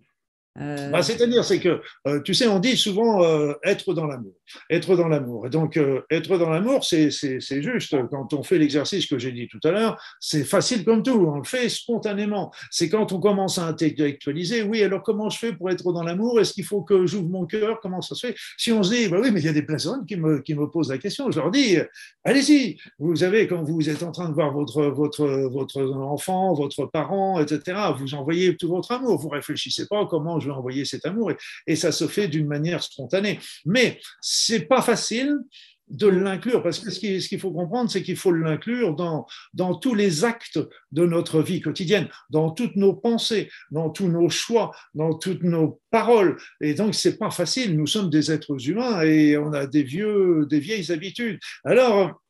[0.59, 4.33] Euh, bah, c'est-à-dire, c'est que, euh, tu sais, on dit souvent euh, être dans l'amour.
[4.69, 5.47] Être dans l'amour.
[5.47, 5.79] Et donc,
[6.09, 7.09] être dans l'amour, c'est
[7.61, 7.95] juste.
[8.09, 11.25] Quand on fait l'exercice que j'ai dit tout à l'heure, c'est facile comme tout.
[11.27, 12.51] On le fait spontanément.
[12.71, 14.63] C'est quand on commence à intellectualiser.
[14.63, 16.39] Oui, alors comment je fais pour être dans l'amour?
[16.39, 17.79] Est-ce qu'il faut que j'ouvre mon cœur?
[17.81, 18.35] Comment ça se fait?
[18.57, 20.55] Si on se dit, bah oui, mais il y a des personnes qui me, qui
[20.55, 21.77] me posent la question, je leur dis,
[22.23, 22.77] allez-y.
[22.99, 27.39] Vous avez, quand vous êtes en train de voir votre, votre, votre enfant, votre parent,
[27.41, 29.19] etc., vous envoyez tout votre amour.
[29.19, 31.31] Vous réfléchissez pas comment je envoyer cet amour
[31.67, 33.39] et, ça se fait d'une manière spontanée.
[33.65, 35.37] Mais c'est pas facile
[35.89, 39.95] de l'inclure, parce que ce qu'il faut comprendre, c'est qu'il faut l'inclure dans, dans tous
[39.95, 40.59] les actes
[40.91, 45.79] de notre vie quotidienne, dans toutes nos pensées, dans tous nos choix, dans toutes nos
[45.89, 46.37] paroles.
[46.59, 47.77] Et donc, c'est pas facile.
[47.77, 51.39] Nous sommes des êtres humains et on a des vieux, des vieilles habitudes.
[51.63, 52.21] Alors,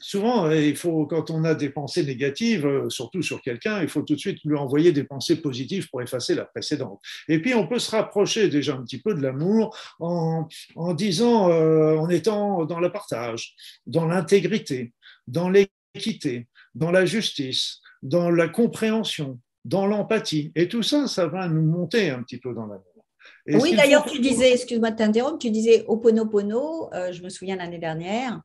[0.00, 3.88] souvent, euh, il faut, quand on a des pensées négatives, euh, surtout sur quelqu'un, il
[3.88, 7.00] faut tout de suite lui envoyer des pensées positives pour effacer la précédente.
[7.28, 11.50] Et puis, on peut se rapprocher déjà un petit peu de l'amour en, en, disant,
[11.50, 13.54] euh, en étant dans le partage,
[13.86, 14.92] dans l'intégrité,
[15.26, 20.52] dans l'équité, dans la justice, dans la compréhension, dans l'empathie.
[20.54, 23.06] Et tout ça, ça va nous monter un petit peu dans l'amour.
[23.46, 27.78] oui, d'ailleurs, tu disais, excuse-moi de t'interrompre, tu disais Oponopono, euh, je me souviens l'année
[27.78, 28.40] dernière,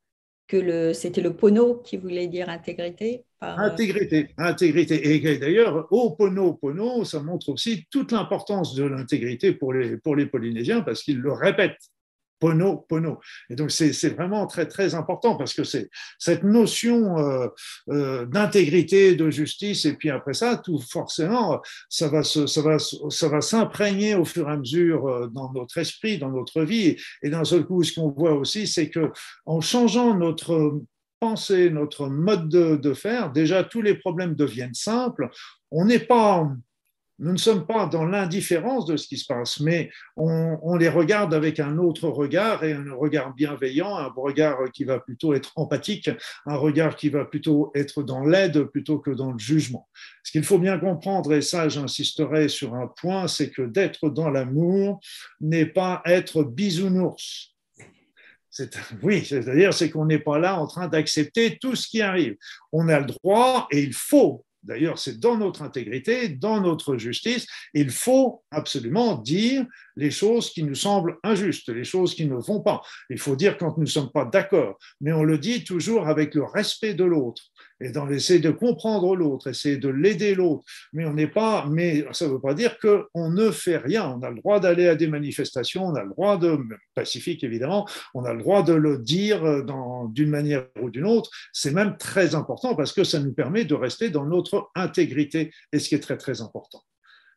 [0.50, 5.16] que c'était le pono qui voulait dire intégrité euh, Intégrité, intégrité.
[5.16, 10.16] Et d'ailleurs, au pono, pono, ça montre aussi toute l'importance de l'intégrité pour les, pour
[10.16, 11.78] les Polynésiens parce qu'ils le répètent
[12.40, 13.20] Pono, Pono.
[13.50, 17.48] Et donc, c'est vraiment très, très important parce que c'est cette notion euh,
[17.90, 24.50] euh, d'intégrité, de justice, et puis après ça, tout forcément, ça va, s'imprégner au fur
[24.50, 26.96] et à mesure euh, dans notre esprit, dans notre vie.
[27.22, 29.12] Et d'un seul coup, ce qu'on voit aussi, c'est que
[29.46, 30.82] en changeant notre
[31.20, 35.30] pensée, notre mode de, de faire, déjà, tous les problèmes deviennent simples.
[35.72, 36.50] On n'est pas
[37.20, 41.34] nous ne sommes pas dans l'indifférence de ce qui se passe, mais on, les regarde
[41.34, 46.10] avec un autre regard et un regard bienveillant, un regard qui va plutôt être empathique,
[46.46, 49.88] un regard qui va plutôt être dans l'aide plutôt que dans le jugement.
[50.24, 54.30] Ce qu'il faut bien comprendre, et ça j'insisterai sur un point, c'est que d'être dans
[54.30, 55.00] l'amour
[55.42, 57.56] n'est pas être bisounours.
[59.04, 62.36] Oui, c'est-à-dire c'est qu'on n'est pas là en train d'accepter tout ce qui arrive.
[62.72, 67.48] On a le droit et il faut D'ailleurs, c'est dans notre intégrité, dans notre justice,
[67.74, 72.62] il faut absolument dire les choses qui nous semblent injustes, les choses qui ne vont
[72.62, 72.82] pas.
[73.10, 76.36] Il faut dire quand nous ne sommes pas d'accord, mais on le dit toujours avec
[76.36, 77.44] le respect de l'autre
[77.82, 80.64] et dans l'essayer de comprendre l'autre, essayer de l'aider l'autre.
[80.94, 84.18] Mais on n'est pas, mais ça ne veut pas dire qu'on ne fait rien.
[84.18, 86.58] On a le droit d'aller à des manifestations, on a le droit de,
[86.94, 89.42] pacifique évidemment, on a le droit de le dire
[90.10, 91.30] d'une manière ou d'une autre.
[91.54, 95.80] C'est même très important parce que ça nous permet de rester dans notre intégrité, et
[95.80, 96.82] ce qui est très très important.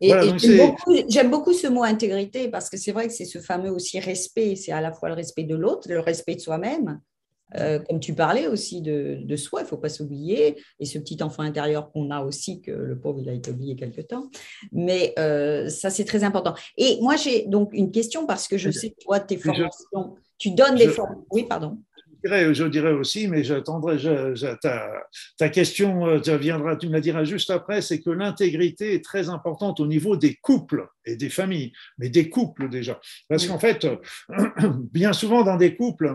[0.01, 4.57] j'aime beaucoup, ce mot intégrité parce que c'est vrai que c'est ce fameux aussi respect,
[4.57, 7.01] c'est à la fois le respect de l'autre, le respect de soi-même.
[7.57, 11.23] Euh, comme tu parlais aussi de, soi, il ne faut pas s'oublier, et ce petit
[11.23, 14.31] enfant intérieur qu'on a aussi, que le pauvre, il a été oublié quelque temps.
[14.73, 16.55] Mais euh, ça, c'est très important.
[16.77, 20.51] Et moi, j'ai donc une question parce que je sais que toi, tes formations, tu
[20.51, 21.27] donnes des formations.
[21.31, 21.79] Oui, pardon.
[22.25, 23.99] Je dirais, aussi, mais j'attendrai
[25.39, 29.29] ta, question, euh, viendra, tu me la diras juste après, c'est que l'intégrité est très
[29.29, 33.01] importante au niveau des couples et des familles, mais des couples déjà.
[33.29, 33.87] Parce qu'en fait,
[34.93, 36.15] bien souvent dans des couples,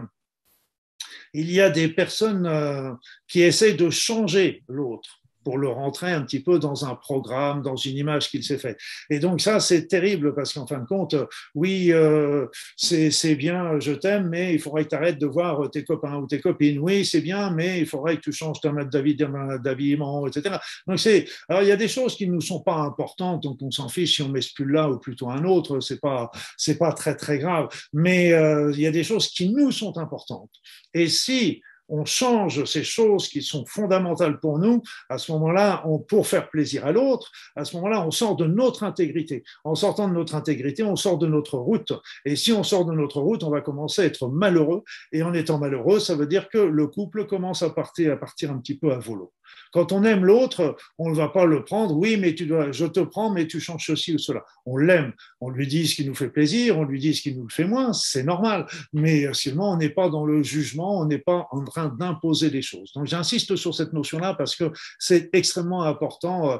[1.33, 2.93] il y a des personnes euh,
[3.27, 7.77] qui essaient de changer l'autre pour le rentrer un petit peu dans un programme, dans
[7.77, 8.75] une image qu'il s'est fait.
[9.09, 11.15] Et donc ça, c'est terrible parce qu'en fin de compte,
[11.55, 15.85] oui, euh, c'est bien, je t'aime, mais il faudrait que tu arrêtes de voir tes
[15.85, 16.79] copains ou tes copines.
[16.79, 20.57] Oui, c'est bien, mais il faudrait que tu changes ta mode d'habillement, etc.
[20.85, 23.61] Donc c'est, alors il y a des choses qui ne nous sont pas importantes, donc
[23.61, 26.77] on s'en fiche si on met ce pull-là ou plutôt un autre, c'est pas, c'est
[26.77, 27.69] pas très très grave.
[27.93, 30.51] Mais euh, il y a des choses qui nous sont importantes.
[30.93, 36.27] Et si on change ces choses qui sont fondamentales pour nous, à ce moment-là, pour
[36.27, 39.43] faire plaisir à l'autre, à ce moment-là, on sort de notre intégrité.
[39.63, 41.93] En sortant de notre intégrité, on sort de notre route.
[42.25, 44.83] Et si on sort de notre route, on va commencer à être malheureux.
[45.11, 48.51] Et en étant malheureux, ça veut dire que le couple commence à partir, à partir
[48.51, 49.33] un petit peu à volo.
[49.71, 52.85] Quand on aime l'autre, on ne va pas le prendre, oui, mais tu dois, je
[52.85, 54.43] te prends, mais tu changes ceci ou cela.
[54.65, 57.35] On l'aime, on lui dit ce qui nous fait plaisir, on lui dit ce qui
[57.35, 58.65] nous le fait moins, c'est normal.
[58.93, 62.61] Mais seulement, on n'est pas dans le jugement, on n'est pas en train d'imposer des
[62.61, 62.91] choses.
[62.93, 66.57] Donc, j'insiste sur cette notion-là parce que c'est extrêmement important euh,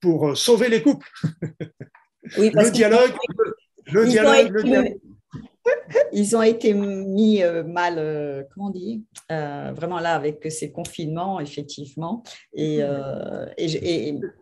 [0.00, 1.08] pour euh, sauver les couples.
[2.38, 3.12] Oui, le dialogue,
[3.86, 4.98] le dialogue, le dialogue.
[6.12, 10.70] Ils ont été mis euh, mal, euh, comment on dit, euh, vraiment là avec ces
[10.72, 12.22] confinements, effectivement.
[12.54, 12.80] Et,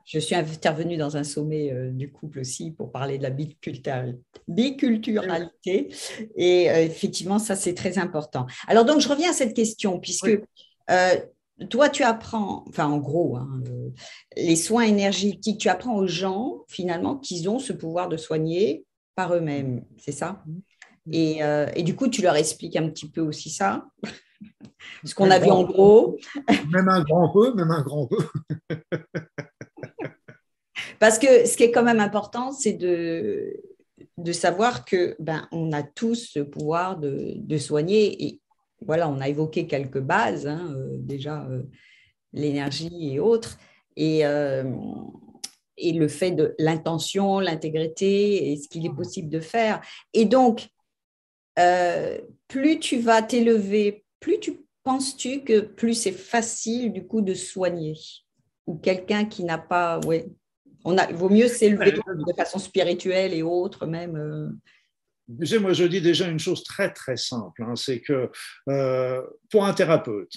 [0.05, 3.31] je suis intervenue dans un sommet du couple aussi pour parler de la
[4.49, 5.89] biculturalité.
[6.37, 8.47] Et effectivement, ça, c'est très important.
[8.68, 10.41] Alors, donc, je reviens à cette question, puisque
[11.70, 13.62] toi, tu apprends, enfin, en gros, hein,
[14.37, 18.85] les soins énergétiques, tu apprends aux gens, finalement, qu'ils ont ce pouvoir de soigner
[19.16, 19.85] par eux-mêmes.
[19.99, 20.45] C'est ça?
[21.15, 23.87] Euh, et, du coup, tu leur expliques un petit peu aussi ça,
[25.05, 26.19] ce qu'on a vu en gros.
[26.71, 28.19] Même un grand peu, même un grand peu.
[30.99, 33.55] Parce que ce qui est quand même important, c'est de,
[34.17, 38.25] de savoir que ben, on a tous ce pouvoir de, de soigner.
[38.25, 38.41] Et
[38.85, 41.63] voilà, on a évoqué quelques bases, hein, euh, déjà euh,
[42.33, 43.59] l'énergie et autres.
[43.99, 44.25] Et,
[45.79, 49.81] et le fait de l'intention, l'intégrité et ce qu'il est possible de faire.
[50.13, 50.69] Et donc,
[51.59, 57.35] euh, plus tu vas t'élever, plus tu penses-tu que plus c'est facile du coup de
[57.35, 57.95] soigner?
[58.67, 60.27] Ou quelqu'un qui n'a pas, ouais,
[60.85, 64.17] on a, il vaut mieux s'élever de façon spirituelle et autre même.
[64.17, 65.59] Euh.
[65.59, 68.31] moi je dis déjà une chose très très simple, hein, c'est que
[68.69, 70.33] euh, pour un thérapeute,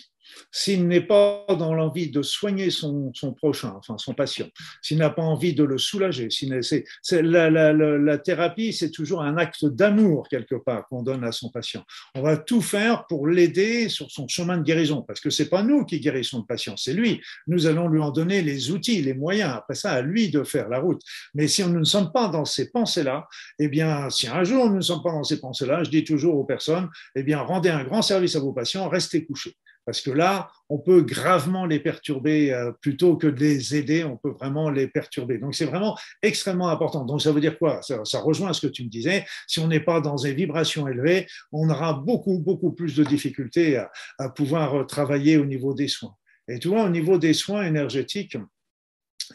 [0.52, 4.48] s'il n'est pas dans l'envie de soigner son, prochain, enfin son patient,
[4.82, 10.28] s'il n'a pas envie de le soulager, c'est, la, thérapie, c'est toujours un acte d'amour
[10.30, 11.84] quelque part qu'on donne à son patient.
[12.16, 15.64] On va tout faire pour l'aider sur son chemin de guérison, parce que c'est pas
[15.64, 17.22] nous qui guérissons le patient, c'est lui.
[17.48, 19.54] Nous allons lui en donner les outils, les moyens.
[19.56, 21.02] Après ça, à lui de faire la route.
[21.34, 23.28] Mais si nous ne sommes pas dans ces pensées-là,
[23.60, 26.38] eh bien, si un jour nous ne sommes pas dans ces pensées-là, je dis toujours
[26.38, 29.56] aux personnes, eh bien, rendez un grand service à vos patients, restez couchés
[29.86, 34.18] parce que là, on peut gravement les perturber euh, plutôt que de les aider, on
[34.18, 35.38] peut vraiment les perturber.
[35.38, 37.06] Donc c'est vraiment extrêmement important.
[37.06, 37.82] Donc ça veut dire quoi?
[37.82, 39.26] Ça, rejoint ce que tu me disais.
[39.48, 43.82] Si on n'est pas dans des vibrations élevées, on aura beaucoup, beaucoup plus de difficultés
[44.20, 46.16] à, pouvoir travailler au niveau des soins.
[46.48, 48.38] Et tu vois, au niveau des soins énergétiques,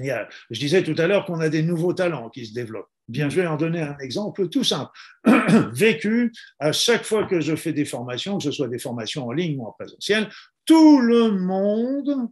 [0.00, 2.90] je disais tout à l'heure qu'on a des nouveaux talents qui se développent.
[3.06, 4.92] Bien, je vais en donner un exemple tout simple.
[5.72, 9.32] Vécu, à chaque fois que je fais des formations, que ce soit des formations en
[9.32, 10.28] ligne ou en présentiel,
[10.64, 12.28] tout le monde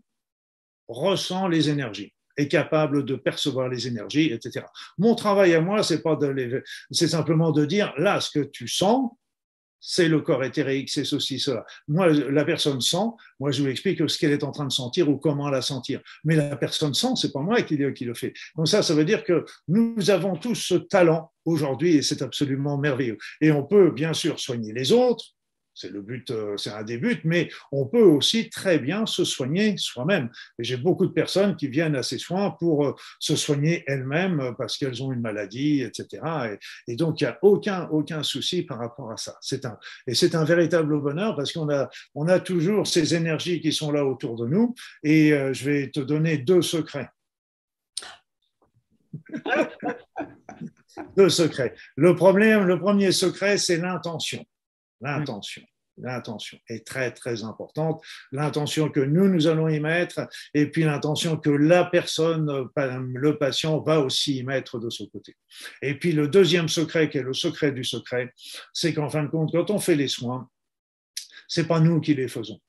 [0.88, 4.64] ressent les énergies est capable de percevoir les énergies, etc.
[4.98, 8.68] Mon travail à moi, c'est pas de c'est simplement de dire là ce que tu
[8.68, 9.10] sens,
[9.82, 11.66] c'est le corps éthérique, c'est ceci, cela.
[11.88, 13.08] Moi, la personne sent,
[13.40, 16.00] moi je lui explique ce qu'elle est en train de sentir ou comment la sentir.
[16.24, 18.32] Mais la personne sent, c'est pas moi qui, qui le fait.
[18.56, 22.78] Donc ça, ça veut dire que nous avons tous ce talent aujourd'hui et c'est absolument
[22.78, 23.18] merveilleux.
[23.40, 25.34] Et on peut bien sûr soigner les autres,
[25.74, 29.24] c'est le but, euh, c'est un des buts, mais on peut aussi très bien se
[29.24, 30.30] soigner soi-même.
[30.58, 34.52] J'ai beaucoup de personnes qui viennent à ces soins pour euh, se soigner elles-mêmes euh,
[34.52, 36.58] parce qu'elles ont une maladie, etc.
[36.86, 39.38] Et, donc, il n'y a aucun, aucun souci par rapport à ça.
[40.06, 43.92] Et c'est un véritable bonheur parce qu'on a, on a toujours ces énergies qui sont
[43.92, 44.74] là autour de nous.
[45.02, 47.08] Et je vais te donner deux secrets.
[51.16, 51.74] deux secrets.
[51.96, 54.44] Le problème, le premier secret, c'est l'intention
[55.02, 55.62] l'intention.
[55.98, 58.02] L'intention est très, très importante.
[58.32, 63.80] L'intention que nous, nous allons y mettre, et puis l'intention que la personne, le patient,
[63.80, 65.36] va aussi y mettre de son côté.
[65.82, 68.32] Et puis le deuxième secret, qui est le secret du secret,
[68.72, 70.48] c'est qu'en fin de compte, quand on fait les soins,
[71.46, 72.60] c'est pas nous qui les faisons.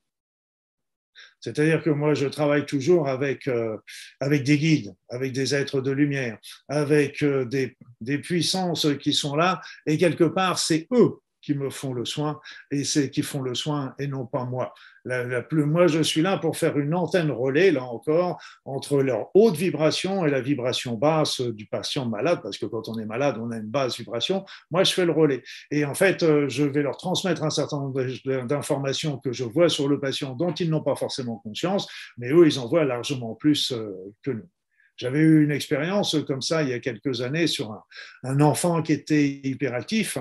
[1.40, 3.78] C'est-à-dire que moi, je travaille toujours avec, euh,
[4.22, 6.38] avec des guides, avec des êtres de lumière,
[6.70, 11.70] avec euh, des, des puissances qui sont là, et quelque part, c'est eux qui me
[11.70, 12.39] font le soin
[12.72, 14.74] et c'est qui font le soin et non pas moi.
[15.06, 19.30] La, plus, moi, je suis là pour faire une antenne relais, là encore, entre leur
[19.34, 23.38] haute vibration et la vibration basse du patient malade, parce que quand on est malade,
[23.38, 24.46] on a une basse vibration.
[24.72, 25.44] Moi, je fais le relais.
[25.72, 28.02] Et en fait, euh, je vais leur transmettre un certain nombre
[28.46, 31.86] d'informations que je vois sur le patient dont ils n'ont pas forcément conscience,
[32.18, 33.91] mais eux, ils en voient largement plus euh,
[34.22, 34.50] que nous.
[34.96, 37.84] J'avais eu une expérience comme ça il y a quelques années sur un,
[38.24, 40.18] un enfant qui était hyperactif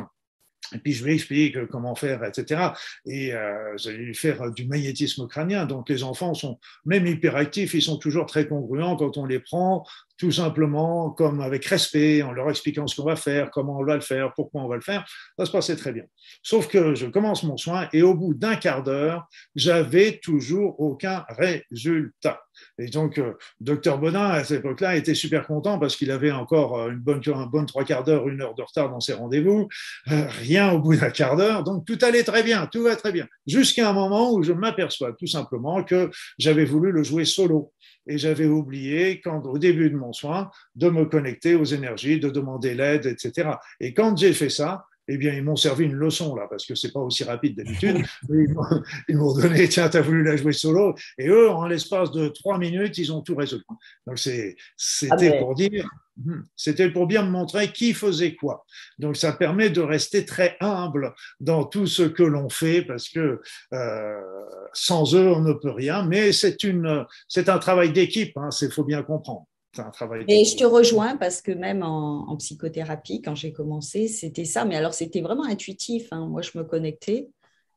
[0.75, 2.71] et puis je lui explique comment faire, etc.
[3.07, 5.67] Et euh, j'allais lui faire du magnétisme crânien.
[5.67, 9.87] Donc les enfants sont même hyperactifs, ils sont toujours très congruents quand on les prend,
[10.23, 13.97] tout simplement comme avec respect, en leur expliquant ce qu'on va faire, comment on va
[13.97, 15.05] le faire, pourquoi on va le faire.
[15.37, 16.05] Ça se passait très bien.
[16.45, 21.25] Sauf que je commence mon soin et au bout d'un quart d'heure, j'avais toujours aucun
[21.29, 22.41] résultat.
[22.79, 26.79] Et donc, euh, docteur Bonin, à cette époque-là, était super content parce qu'il avait encore
[26.79, 29.69] euh, une bonne, un bon trois quarts d'heure, une heure de retard dans ses rendez-vous.
[30.13, 31.65] Euh, rien au bout d'un quart d'heure.
[31.65, 33.27] Donc, tout allait très bien, tout va très bien.
[33.47, 37.73] Jusqu'à un moment où je m'aperçois tout simplement que j'avais voulu le jouer solo.
[38.07, 42.31] Et j'avais oublié, quand, au début de mon soin, de me connecter aux énergies, de
[42.31, 43.51] demander l'aide, etc.
[43.81, 46.75] Et quand j'ai fait ça, eh bien, ils m'ont servi une leçon là, parce que
[46.75, 48.05] c'est pas aussi rapide d'habitude.
[49.09, 50.95] Ils m'ont donné, tiens, tu as voulu la jouer solo.
[51.19, 53.65] Et eux, en l'espace de trois minutes, ils ont tout résolu.
[54.07, 54.57] Donc, c'était
[55.11, 55.89] ah, pour dire,
[56.57, 58.65] c'était pour bien me montrer qui faisait quoi.
[58.99, 63.41] Donc, ça permet de rester très humble dans tout ce que l'on fait, parce que
[63.73, 64.21] euh,
[64.73, 66.05] sans eux, on ne peut rien.
[66.05, 68.37] Mais c'est une, c'est un travail d'équipe.
[68.37, 69.47] Hein, il faut bien comprendre.
[70.29, 74.67] Et je te rejoins parce que même en, psychothérapie, quand j'ai commencé, c'était ça.
[74.67, 76.09] Mais alors, c'était vraiment intuitif.
[76.11, 76.27] Hein.
[76.27, 77.29] Moi, je me connectais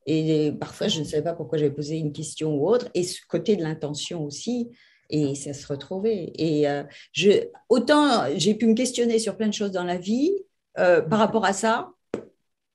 [0.06, 2.90] et parfois, je ne savais pas pourquoi j'avais posé une question ou autre.
[2.94, 4.70] Et ce côté de l'intention aussi.
[5.10, 6.32] Et ça se retrouvait.
[6.36, 10.32] Et euh, je, autant j'ai pu me questionner sur plein de choses dans la vie,
[10.78, 11.92] euh, par rapport à ça,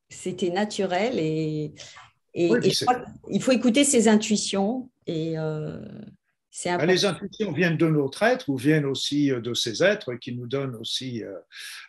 [0.08, 1.18] c'était naturel.
[1.18, 1.72] Et,
[2.34, 2.50] et,
[3.30, 4.90] il faut écouter ses intuitions.
[5.06, 5.38] Et.
[5.38, 5.80] Euh,
[6.82, 10.46] les intuitions viennent de notre être ou viennent aussi euh, de ces êtres qui nous
[10.46, 11.32] donnent aussi euh,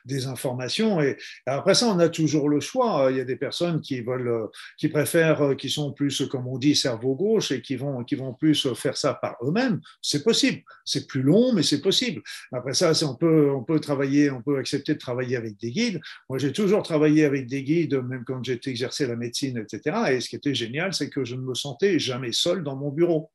[0.06, 1.02] des informations.
[1.02, 3.08] Et après ça, on a toujours le choix.
[3.10, 4.48] Il y a des personnes qui veulent, euh,
[4.78, 8.34] qui préfèrent, qui sont plus, comme on dit, cerveau gauche et qui vont, qui vont
[8.34, 9.82] plus faire ça par eux-mêmes.
[10.02, 10.62] C'est possible.
[10.86, 12.22] C'est plus long, mais c'est possible.
[12.52, 16.00] Après ça, on peut, on peut travailler, on peut accepter de travailler avec des guides.
[16.30, 19.98] Moi, j'ai toujours travaillé avec des guides, même quand j'étais exercé la médecine, etc.
[20.12, 22.90] Et ce qui était génial, c'est que je ne me sentais jamais seul dans mon
[22.90, 23.32] bureau.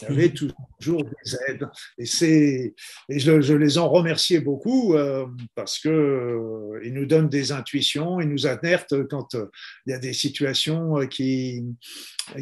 [0.00, 1.68] Il y avait toujours des aides.
[1.98, 2.74] Et,
[3.08, 8.28] et je, les en remerciais beaucoup euh, parce qu'ils euh, nous donnent des intuitions, ils
[8.28, 9.46] nous alertent quand euh,
[9.86, 11.62] il y a des situations qui,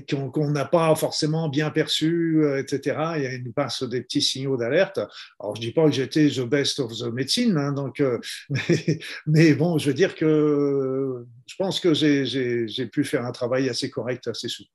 [0.09, 2.99] qu'on, n'a pas forcément bien perçues, etc.
[3.19, 4.99] Et ils nous passent des petits signaux d'alerte.
[5.39, 8.03] Alors, je ne dis pas que j'étais the best of the medicine, hein, donc,
[8.51, 13.69] mais, mais, bon, je veux dire que je pense que j'ai, pu faire un travail
[13.69, 14.71] assez correct, assez souple.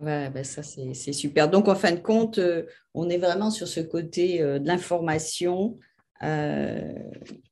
[0.00, 1.50] Ouais, ben ça c'est super.
[1.50, 5.76] Donc en fin de compte, euh, on est vraiment sur ce côté euh, de l'information
[6.22, 6.92] euh,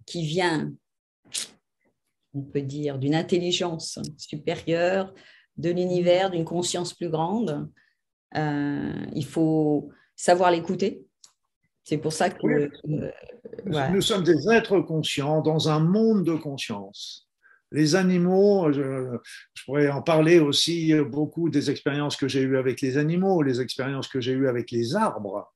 [0.07, 0.73] qui vient,
[2.35, 5.13] on peut dire, d'une intelligence supérieure,
[5.57, 7.69] de l'univers, d'une conscience plus grande.
[8.35, 11.05] il faut savoir l'écouter.
[11.83, 12.71] C'est pour ça que...
[13.65, 17.27] Nous sommes des êtres conscients dans un monde de conscience.
[17.73, 19.17] Les animaux, je,
[19.65, 24.09] pourrais en parler aussi beaucoup des expériences que j'ai eues avec les animaux, les expériences
[24.09, 25.53] que j'ai eues avec les arbres.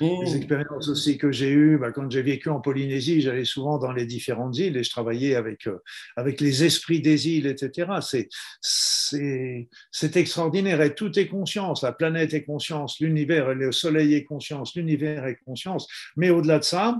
[0.00, 0.36] Les mmh.
[0.36, 4.06] expériences aussi que j'ai eues, bah, quand j'ai vécu en Polynésie, j'allais souvent dans les
[4.06, 5.78] différentes îles et je travaillais avec, euh,
[6.16, 7.98] avec les esprits des îles, etc.
[9.90, 11.82] C'est extraordinaire et tout est conscience.
[11.82, 15.86] La planète est conscience, l'univers, le soleil est conscience, l'univers est conscience.
[16.16, 16.96] Mais au-delà de ça,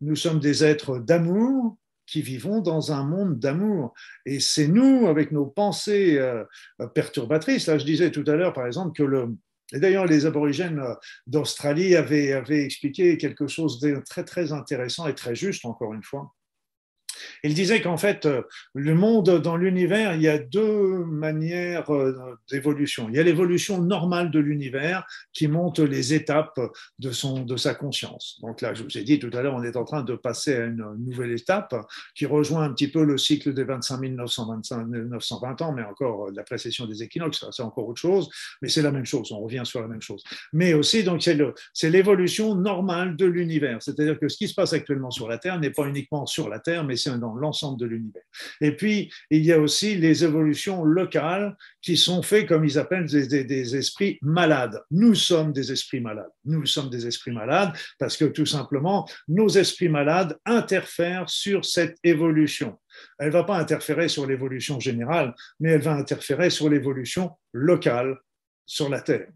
[0.00, 1.76] nous sommes des êtres d'amour,
[2.08, 3.94] qui vivons dans un monde d'amour.
[4.26, 6.44] Et c'est nous, avec nos pensées euh,
[6.94, 9.36] perturbatrices, là je disais tout à l'heure par exemple que le...
[9.74, 10.94] Et d'ailleurs, les aborigènes euh,
[11.26, 16.02] d'Australie avaient, avaient expliqué quelque chose de très très intéressant et très juste, encore une
[16.02, 16.32] fois.
[17.44, 18.42] Il disait qu'en fait, euh,
[18.74, 23.08] le monde dans l'univers, il y a deux manières euh, d'évolution.
[23.08, 26.60] Il y a l'évolution normale de l'univers qui monte les étapes
[26.98, 28.38] de, son, de sa conscience.
[28.42, 30.54] Donc là, je vous ai dit tout à l'heure, on est en train de passer
[30.54, 31.74] à une nouvelle étape
[32.14, 36.86] qui rejoint un petit peu le cycle des 25 920 ans, mais encore la précession
[36.86, 38.28] des équinoxes, c'est encore autre chose,
[38.62, 40.22] mais c'est la même chose, on revient sur la même chose.
[40.52, 45.10] Mais aussi, donc, c'est l'évolution normale de l'univers, c'est-à-dire que ce qui se passe actuellement
[45.10, 48.22] sur la Terre n'est pas uniquement sur la Terre, mais c'est dans l'ensemble de l'univers.
[48.60, 53.06] Et puis, il y a aussi les évolutions locales qui sont faites, comme ils appellent,
[53.06, 54.82] des, des, esprits malades.
[54.90, 56.30] Nous sommes des esprits malades.
[56.44, 61.96] Nous sommes des esprits malades parce que tout simplement, nos esprits malades interfèrent sur cette
[62.04, 62.78] évolution.
[63.18, 68.18] Elle ne va pas interférer sur l'évolution générale, mais elle va interférer sur l'évolution locale
[68.66, 69.28] sur la Terre.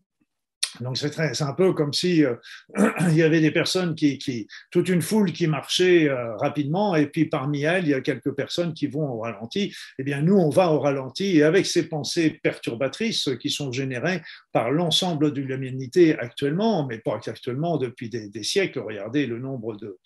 [0.80, 2.34] Donc c'est un peu comme si euh,
[3.08, 7.26] il y avait des personnes qui, toute une foule qui marchait euh, rapidement, et puis
[7.26, 9.74] parmi elles il y a quelques personnes qui vont au ralenti.
[9.98, 14.22] Eh bien nous on va au ralenti et avec ces pensées perturbatrices qui sont générées
[14.52, 18.80] par l'ensemble de l'humanité actuellement, mais pas actuellement depuis des, des, siècles.
[18.80, 19.98] Regardez le nombre de,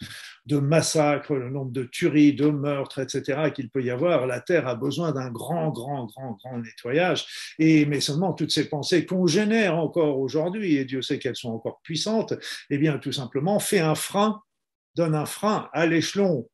[0.46, 3.50] de massacres, le nombre de tueries, de meurtres, etc.
[3.54, 4.26] qu'il peut y avoir.
[4.26, 7.54] La Terre a besoin d'un grand, grand, grand, grand nettoyage.
[7.58, 11.50] Et mais seulement toutes ces pensées qu'on génère encore aujourd'hui et Dieu sait qu'elles sont
[11.50, 12.34] encore puissantes,
[12.70, 14.40] eh bien, tout simplement, fait un frein,
[14.94, 16.48] donne un frein à l'échelon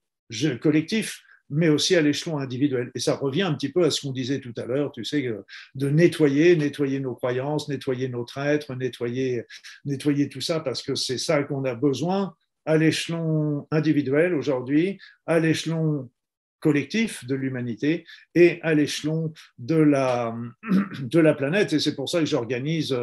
[0.61, 2.91] collectif, mais aussi à l'échelon individuel.
[2.95, 5.31] Et ça revient un petit peu à ce qu'on disait tout à l'heure, tu sais,
[5.75, 9.45] de nettoyer, nettoyer nos croyances, nettoyer notre être, nettoyer,
[9.85, 12.35] nettoyer tout ça, parce que c'est ça qu'on a besoin
[12.65, 16.11] à l'échelon individuel aujourd'hui, à l'échelon
[16.61, 20.35] collectif de l'humanité et à l'échelon de la,
[21.03, 21.73] de la planète.
[21.73, 22.97] Et c'est pour ça que j'organise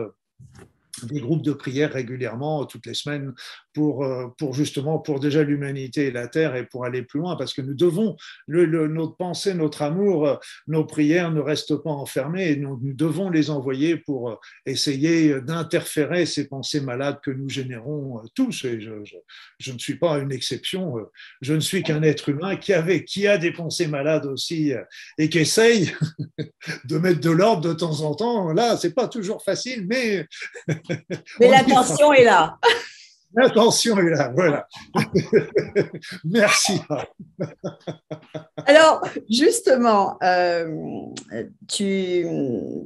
[1.03, 3.33] des groupes de prière régulièrement, toutes les semaines,
[3.73, 7.35] pour, euh, pour justement, pour déjà l'humanité et la Terre et pour aller plus loin,
[7.35, 8.17] parce que nous devons,
[8.47, 10.35] notre pensée, notre amour, euh,
[10.67, 14.35] nos prières ne restent pas enfermées et nous, nous devons les envoyer pour euh,
[14.65, 18.65] essayer d'interférer ces pensées malades que nous générons tous.
[18.65, 19.15] Et je, je,
[19.59, 20.95] je ne suis pas une exception,
[21.41, 24.73] je ne suis qu'un être humain qui, avait, qui a des pensées malades aussi
[25.17, 25.91] et qui essaye
[26.85, 28.51] de mettre de l'ordre de temps en temps.
[28.53, 30.27] Là, c'est pas toujours facile, mais
[31.39, 32.57] mais l'attention est là.
[33.33, 34.67] L'attention est là, voilà.
[36.23, 36.81] Merci.
[38.65, 40.67] Alors, justement, euh,
[41.67, 42.25] tu,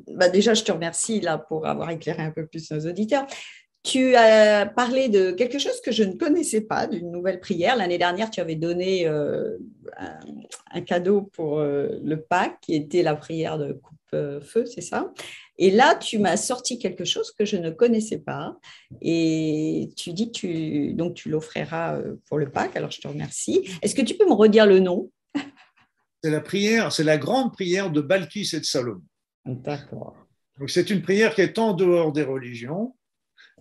[0.07, 3.25] bah déjà, je te remercie là pour avoir éclairé un peu plus nos auditeurs.
[3.83, 7.75] Tu as parlé de quelque chose que je ne connaissais pas, d'une nouvelle prière.
[7.75, 9.57] L'année dernière, tu avais donné euh,
[10.71, 15.11] un, cadeau pour euh, le Pâques, qui était la prière de coupe-feu, c'est ça?
[15.58, 18.58] Et là, tu m'as sorti quelque chose que je ne connaissais pas.
[19.01, 22.76] Et tu dis que tu, donc tu l'offriras euh, pour le Pâques.
[22.76, 23.70] Alors, je te remercie.
[23.82, 25.12] Est-ce que tu peux me redire le nom?
[26.24, 29.04] C'est la prière, c'est la grande prière de Balkis et de Salomon.
[29.45, 30.16] D'accord.
[30.60, 32.95] Donc, c'est une prière qui est en dehors des religions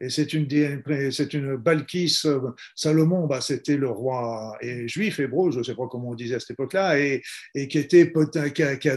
[0.03, 2.41] et c'est une, Balkis, euh,
[2.75, 6.35] Salomon, bah, c'était le roi et juif, hébreu, je ne sais pas comment on disait
[6.35, 7.23] à cette époque-là, et,
[7.55, 8.13] et qui était,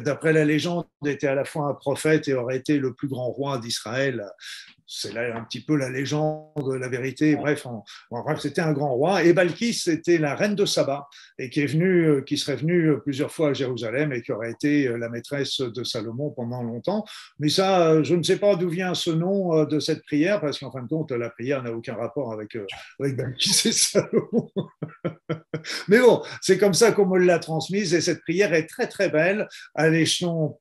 [0.02, 3.30] d'après la légende, était à la fois un prophète et aurait été le plus grand
[3.30, 4.26] roi d'Israël
[4.88, 7.36] c'est là un petit peu la légende, la vérité.
[7.36, 7.66] Bref,
[8.12, 9.24] bref c'était un grand roi.
[9.24, 11.08] Et Balkis, c'était la reine de Saba,
[11.40, 14.52] et qui est venue, euh, qui serait venue plusieurs fois à Jérusalem et qui aurait
[14.52, 17.06] été euh, la maîtresse de Salomon pendant longtemps.
[17.40, 20.60] Mais ça, euh, je ne sais pas d'où vient ce nom de cette prière, parce
[20.60, 22.58] qu'en fin de compte, la prière n'a aucun rapport avec,
[23.00, 24.50] avec Balkis et Salomon.
[25.88, 29.10] Mais bon, c'est comme ça qu'on me l'a transmise, et cette prière est très très
[29.10, 30.58] belle à l'échelon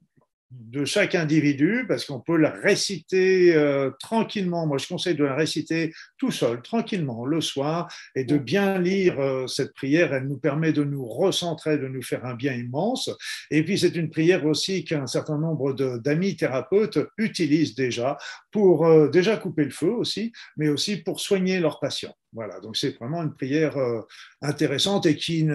[0.60, 4.66] de chaque individu, parce qu'on peut la réciter euh, tranquillement.
[4.66, 9.18] Moi, je conseille de la réciter tout seul, tranquillement, le soir, et de bien lire
[9.20, 10.12] euh, cette prière.
[10.14, 13.10] Elle nous permet de nous recentrer, de nous faire un bien immense.
[13.50, 18.16] Et puis, c'est une prière aussi qu'un certain nombre d'amis thérapeutes utilisent déjà
[18.50, 22.14] pour euh, déjà couper le feu aussi, mais aussi pour soigner leurs patients.
[22.34, 24.02] Voilà, donc c'est vraiment une prière euh,
[24.42, 25.46] intéressante et qui,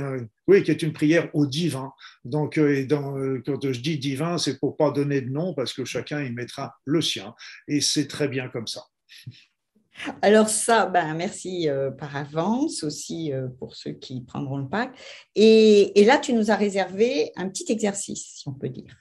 [0.48, 1.92] oui, qui est une prière au divin.
[2.24, 5.84] Donc, euh, euh, quand je dis divin, c'est pour pas donner de nom parce que
[5.84, 7.36] chacun y mettra le sien
[7.68, 8.86] et c'est très bien comme ça.
[10.22, 11.68] Alors ça, ben merci
[11.98, 14.98] par avance aussi pour ceux qui prendront le pack.
[15.36, 18.96] Et là, tu nous as réservé un petit exercice, si on peut dire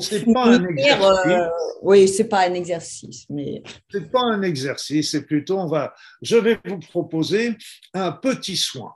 [0.00, 1.26] c'est pas un exercice.
[1.26, 1.48] Euh,
[1.82, 5.10] oui, c'est pas un exercice, mais c'est pas un exercice.
[5.12, 7.56] C'est plutôt, on va, je vais vous proposer
[7.94, 8.92] un petit soin.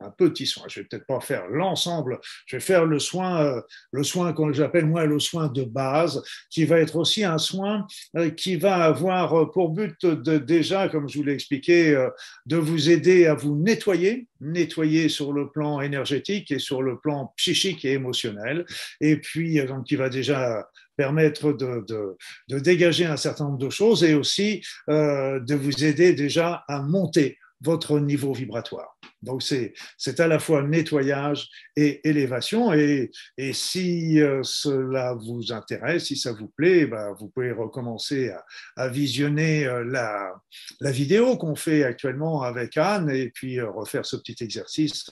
[0.00, 0.64] Un petit soin.
[0.68, 2.18] Je vais peut-être pas faire l'ensemble.
[2.46, 3.60] Je vais faire le soin, euh,
[3.92, 7.86] le soin que j'appelle moi le soin de base, qui va être aussi un soin
[8.16, 12.08] euh, qui va avoir pour but de déjà, comme je vous l'ai expliqué, euh,
[12.46, 17.32] de vous aider à vous nettoyer, nettoyer sur le plan énergétique et sur le plan
[17.36, 18.64] psychique et émotionnel.
[19.00, 20.68] Et puis donc qui va déjà
[20.98, 22.16] permettre de, de,
[22.48, 26.82] de, dégager un certain nombre de choses et aussi euh, de vous aider déjà à
[26.82, 28.98] monter votre niveau vibratoire.
[29.22, 32.72] Donc c'est à la fois nettoyage et élévation.
[32.72, 38.32] Et, et si euh, cela vous intéresse, si ça vous plaît, ben, vous pouvez recommencer
[38.76, 40.32] à, visionner euh, la,
[40.80, 45.10] la vidéo qu'on fait actuellement avec Anne et puis euh, refaire ce petit exercice,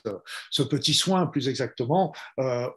[0.50, 2.14] ce petit soin plus exactement,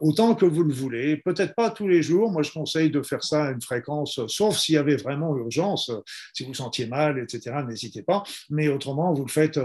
[0.00, 1.16] autant que vous le voulez.
[1.16, 2.30] Peut-être pas tous les jours.
[2.30, 5.90] Moi, je conseille de faire ça à une fréquence, sauf s'il y avait vraiment urgence,
[6.34, 7.56] si vous sentiez mal, etc.
[7.66, 8.22] N'hésitez pas.
[8.50, 9.60] Mais autrement, vous le faites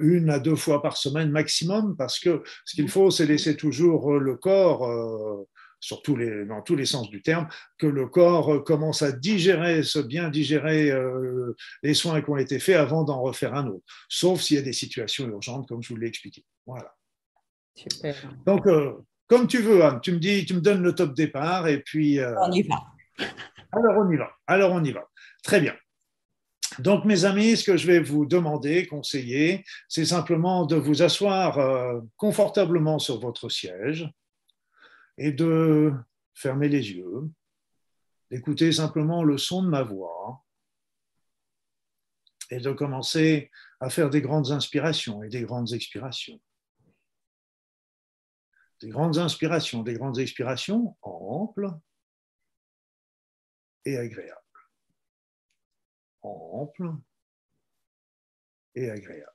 [0.00, 4.18] une à deux fois par semaine maximum, parce que ce qu'il faut, c'est laisser toujours
[4.18, 5.46] le corps, euh,
[5.80, 7.46] sur les, dans tous les sens du terme,
[7.78, 12.58] que le corps commence à digérer, se bien digérer euh, les soins qui ont été
[12.58, 15.90] faits avant d'en refaire un autre, sauf s'il y a des situations urgentes, comme je
[15.90, 16.44] vous l'ai expliqué.
[16.66, 16.94] Voilà.
[17.74, 18.16] Super.
[18.44, 18.92] Donc, euh,
[19.28, 22.18] comme tu veux, Anne, tu me dis, tu me donnes le top départ et puis.
[22.20, 22.82] on y va.
[23.70, 24.30] Alors on y va.
[24.46, 25.08] Alors on y va.
[25.42, 25.74] Très bien.
[26.78, 31.58] Donc, mes amis, ce que je vais vous demander, conseiller, c'est simplement de vous asseoir
[31.58, 34.08] euh, confortablement sur votre siège
[35.16, 35.92] et de
[36.34, 37.30] fermer les yeux,
[38.30, 40.44] d'écouter simplement le son de ma voix
[42.50, 43.50] et de commencer
[43.80, 46.40] à faire des grandes inspirations et des grandes expirations.
[48.80, 51.70] Des grandes inspirations, des grandes expirations amples
[53.84, 54.47] et agréables
[56.28, 56.92] ample
[58.74, 59.32] et agréable.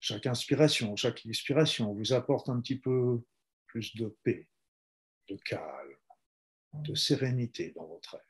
[0.00, 3.22] Chaque inspiration, chaque expiration vous apporte un petit peu
[3.66, 4.48] plus de paix,
[5.28, 5.96] de calme,
[6.74, 8.24] de sérénité dans votre être.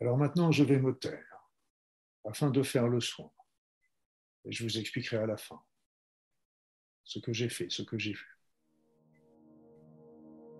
[0.00, 1.50] Alors maintenant, je vais me taire
[2.24, 3.30] afin de faire le soin.
[4.44, 5.62] Et je vous expliquerai à la fin
[7.04, 8.38] ce que j'ai fait, ce que j'ai vu.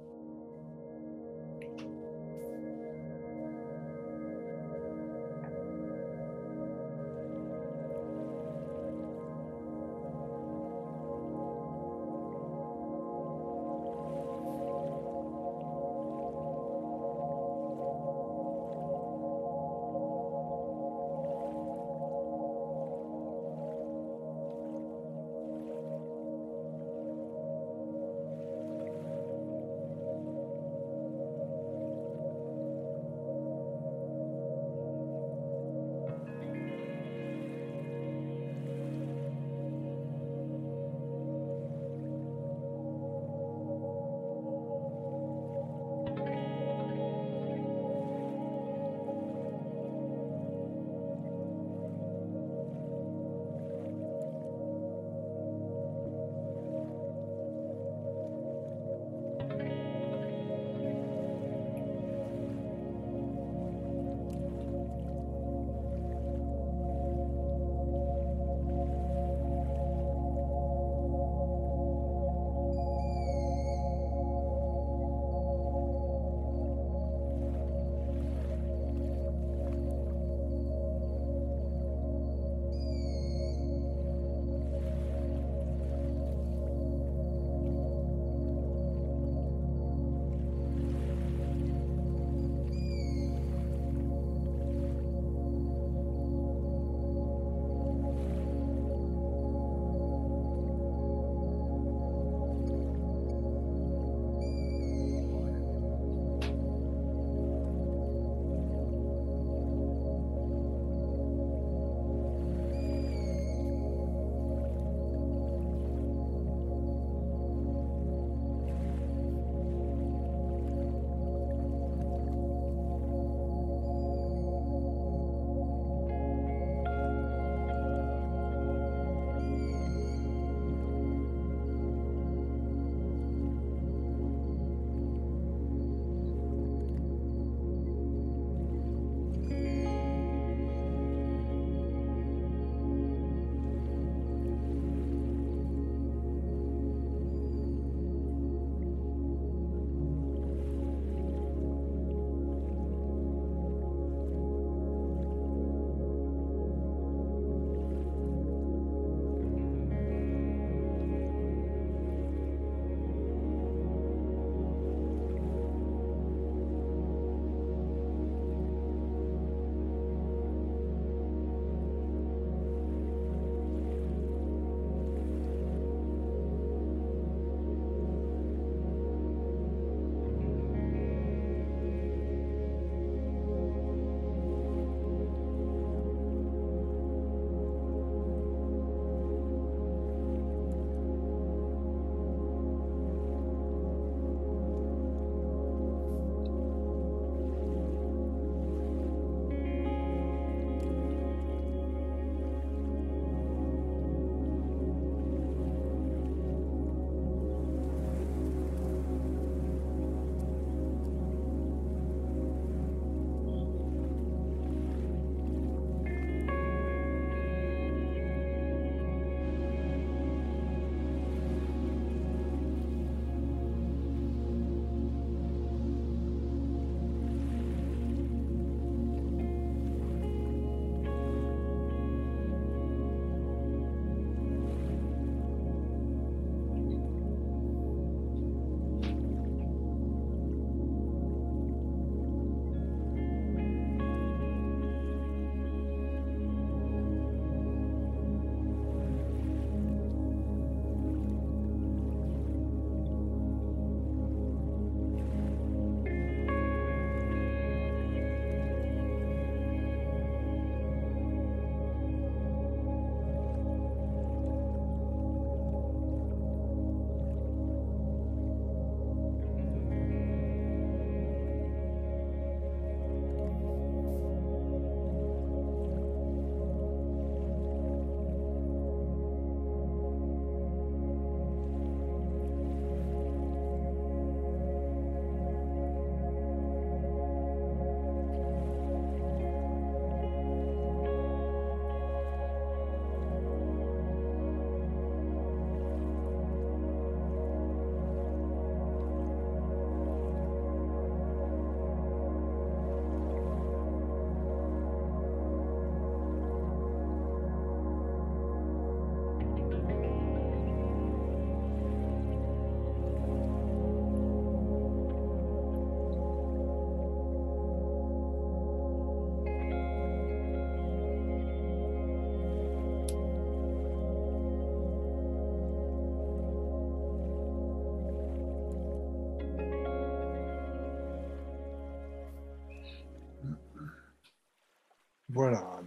[335.37, 335.83] Voilà.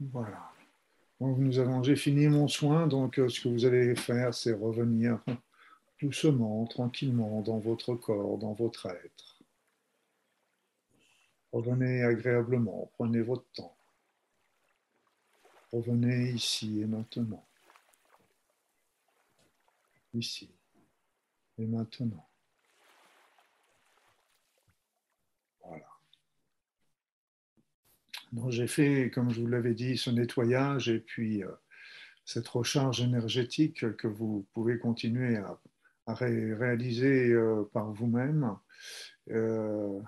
[0.00, 0.50] Voilà.
[1.20, 4.52] Donc, nous avons, j'ai fini mon soin, donc euh, ce que vous allez faire, c'est
[4.52, 5.20] revenir
[6.02, 9.38] doucement, tranquillement dans votre corps, dans votre être.
[11.52, 13.76] Revenez agréablement, prenez votre temps.
[15.72, 17.46] Revenez ici et maintenant.
[20.14, 20.50] Ici
[21.58, 22.28] et maintenant.
[25.64, 25.86] Voilà.
[28.06, 31.50] Donc j'ai fait, comme je vous l'avais dit, ce nettoyage et puis euh,
[32.24, 35.58] cette recharge énergétique que vous pouvez continuer à,
[36.06, 38.56] réaliser euh, par vous-même.
[39.30, 40.00] Euh,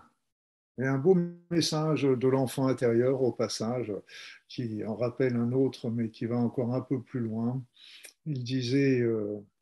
[0.78, 1.16] et un beau
[1.50, 3.92] message de l'enfant intérieur au passage,
[4.48, 7.62] qui en rappelle un autre, mais qui va encore un peu plus loin.
[8.24, 9.04] Il disait,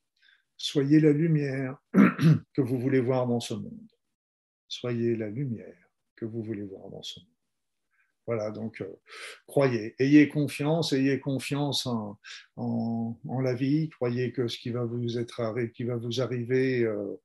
[0.62, 1.82] Soyez la lumière
[2.53, 3.91] que vous voulez voir dans ce monde.
[4.69, 7.30] Soyez la lumière que vous voulez voir dans ce monde.
[8.27, 9.01] Voilà, donc euh,
[9.47, 12.19] croyez, ayez confiance, ayez confiance en,
[12.61, 17.16] en, la vie, croyez que ce qui va vous, être, qui va vous arriver euh,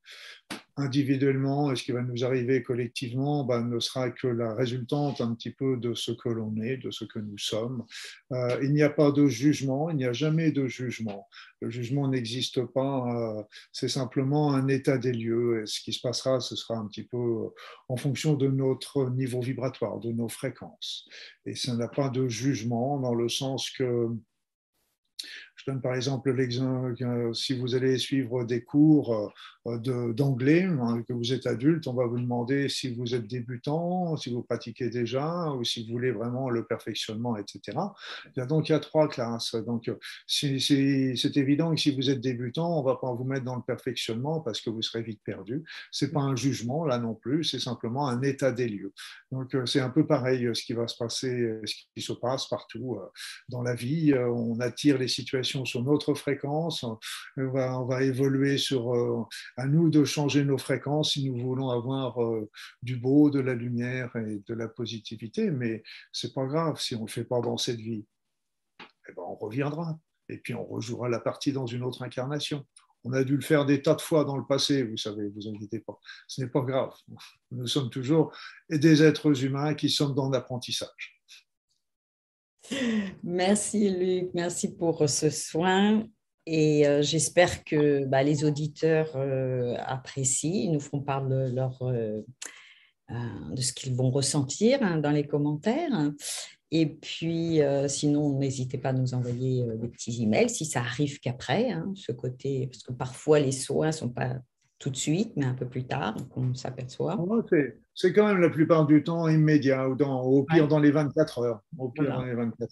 [0.78, 5.34] individuellement et ce qui va nous arriver collectivement ben, ne sera que la résultante un
[5.34, 7.86] petit peu de ce que l'on est, de ce que nous sommes.
[8.32, 11.28] Euh, il n'y a pas de jugement, il n'y a jamais de jugement.
[11.62, 16.02] Le jugement n'existe pas, euh, c'est simplement un état des lieux et ce qui se
[16.02, 17.49] passera, ce sera un petit peu
[17.90, 21.07] en fonction de notre niveau vibratoire, de nos fréquences.
[21.45, 24.10] Et ça n'a pas de jugement dans le sens que
[25.56, 29.30] je donne par exemple l'exemple, si vous allez suivre des cours euh,
[29.66, 34.32] d'anglais, hein, que vous êtes adulte, on va vous demander si vous êtes débutant, si
[34.32, 37.78] vous pratiquez déjà, ou si vous voulez vraiment le perfectionnement, etc.
[38.48, 39.56] Donc il y a trois classes.
[39.56, 39.92] Donc
[40.28, 44.40] c'est évident que si vous êtes débutant, on va pas vous mettre dans le perfectionnement
[44.40, 45.64] parce que vous serez vite perdu.
[45.92, 48.94] Ce n'est pas un jugement là non plus, c'est simplement un état des lieux.
[49.32, 52.14] Donc euh, c'est un peu pareil euh, ce qui va se passer, ce qui se
[52.14, 53.00] passe partout
[53.50, 54.14] dans la vie.
[54.14, 57.00] On attire les situations sur notre fréquence, on
[57.38, 62.22] va, on va évoluer sur à nous de changer nos fréquences si nous voulons avoir
[62.22, 62.49] euh,
[62.82, 65.49] du beau, de la lumière et de la positivité.
[65.52, 68.06] Mais c'est pas grave si on ne le fait pas dans cette vie.
[69.07, 69.98] Eh ben, on reviendra
[70.30, 72.65] et puis on rejouera la partie dans une autre incarnation.
[73.03, 75.48] On a dû le faire des tas de fois dans le passé, vous savez, vous
[75.48, 75.99] inquiétez pas.
[76.27, 76.91] Ce n'est pas grave.
[77.52, 78.36] Nous sommes toujours
[78.68, 81.22] des êtres humains qui sommes dans l'apprentissage.
[83.23, 86.07] Merci Luc, merci pour ce soin.
[86.46, 92.22] Et euh, j'espère que bah, les auditeurs euh, apprécient, ils nous feront part de, euh,
[93.58, 96.12] ce qu'ils vont ressentir hein, dans les commentaires.
[96.72, 101.72] Et puis, sinon, n'hésitez pas à nous envoyer des petits emails si ça arrive qu'après,
[101.72, 104.40] hein, ce côté, parce que parfois les soins ne sont pas
[104.78, 107.18] tout de suite, mais un peu plus tard, qu'on s'aperçoit.
[107.94, 111.40] c'est quand même la plupart du temps immédiat, ou dans, au pire dans les 24
[111.40, 111.62] heures.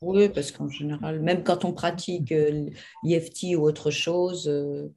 [0.02, 2.70] Oui, parce qu'en général, même quand on pratique euh,
[3.04, 4.90] l'IFT ou autre chose, euh,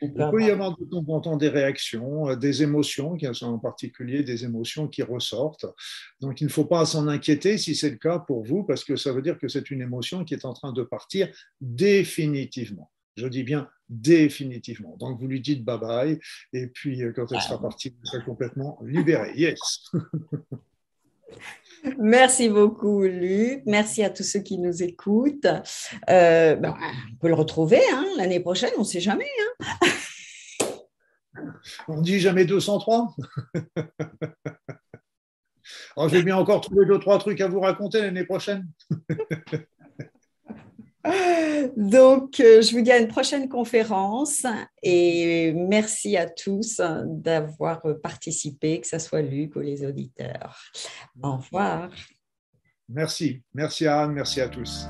[0.00, 4.22] il peut y avoir de temps en temps des réactions, euh, des émotions, en particulier
[4.22, 5.66] des émotions qui ressortent.
[6.20, 8.94] Donc il ne faut pas s'en inquiéter si c'est le cas pour vous, parce que
[8.94, 11.28] ça veut dire que c'est une émotion qui est en train de partir
[11.60, 12.88] définitivement.
[13.16, 14.96] Je dis bien définitivement.
[14.98, 16.18] Donc vous lui dites bye bye,
[16.52, 19.32] et puis euh, quand elle sera partie, vous serez complètement libéré.
[19.36, 19.58] Yes.
[21.98, 23.62] Merci beaucoup, Luc.
[23.66, 25.46] Merci à tous ceux qui nous écoutent.
[26.08, 26.76] Euh, ben,
[27.12, 29.28] on peut le retrouver hein, l'année prochaine, on ne sait jamais.
[29.60, 29.88] Hein.
[31.88, 33.14] on dit jamais 203.
[35.96, 38.68] Alors, je vais bien encore trouver deux, trois trucs à vous raconter l'année prochaine.
[41.76, 44.46] Donc, euh, je vous dis à une prochaine conférence
[44.82, 50.60] et merci à tous d'avoir participé, que ce soit Luc ou les auditeurs.
[51.22, 51.90] Au revoir.
[52.88, 53.42] Merci.
[53.54, 54.86] Merci Anne, merci à tous.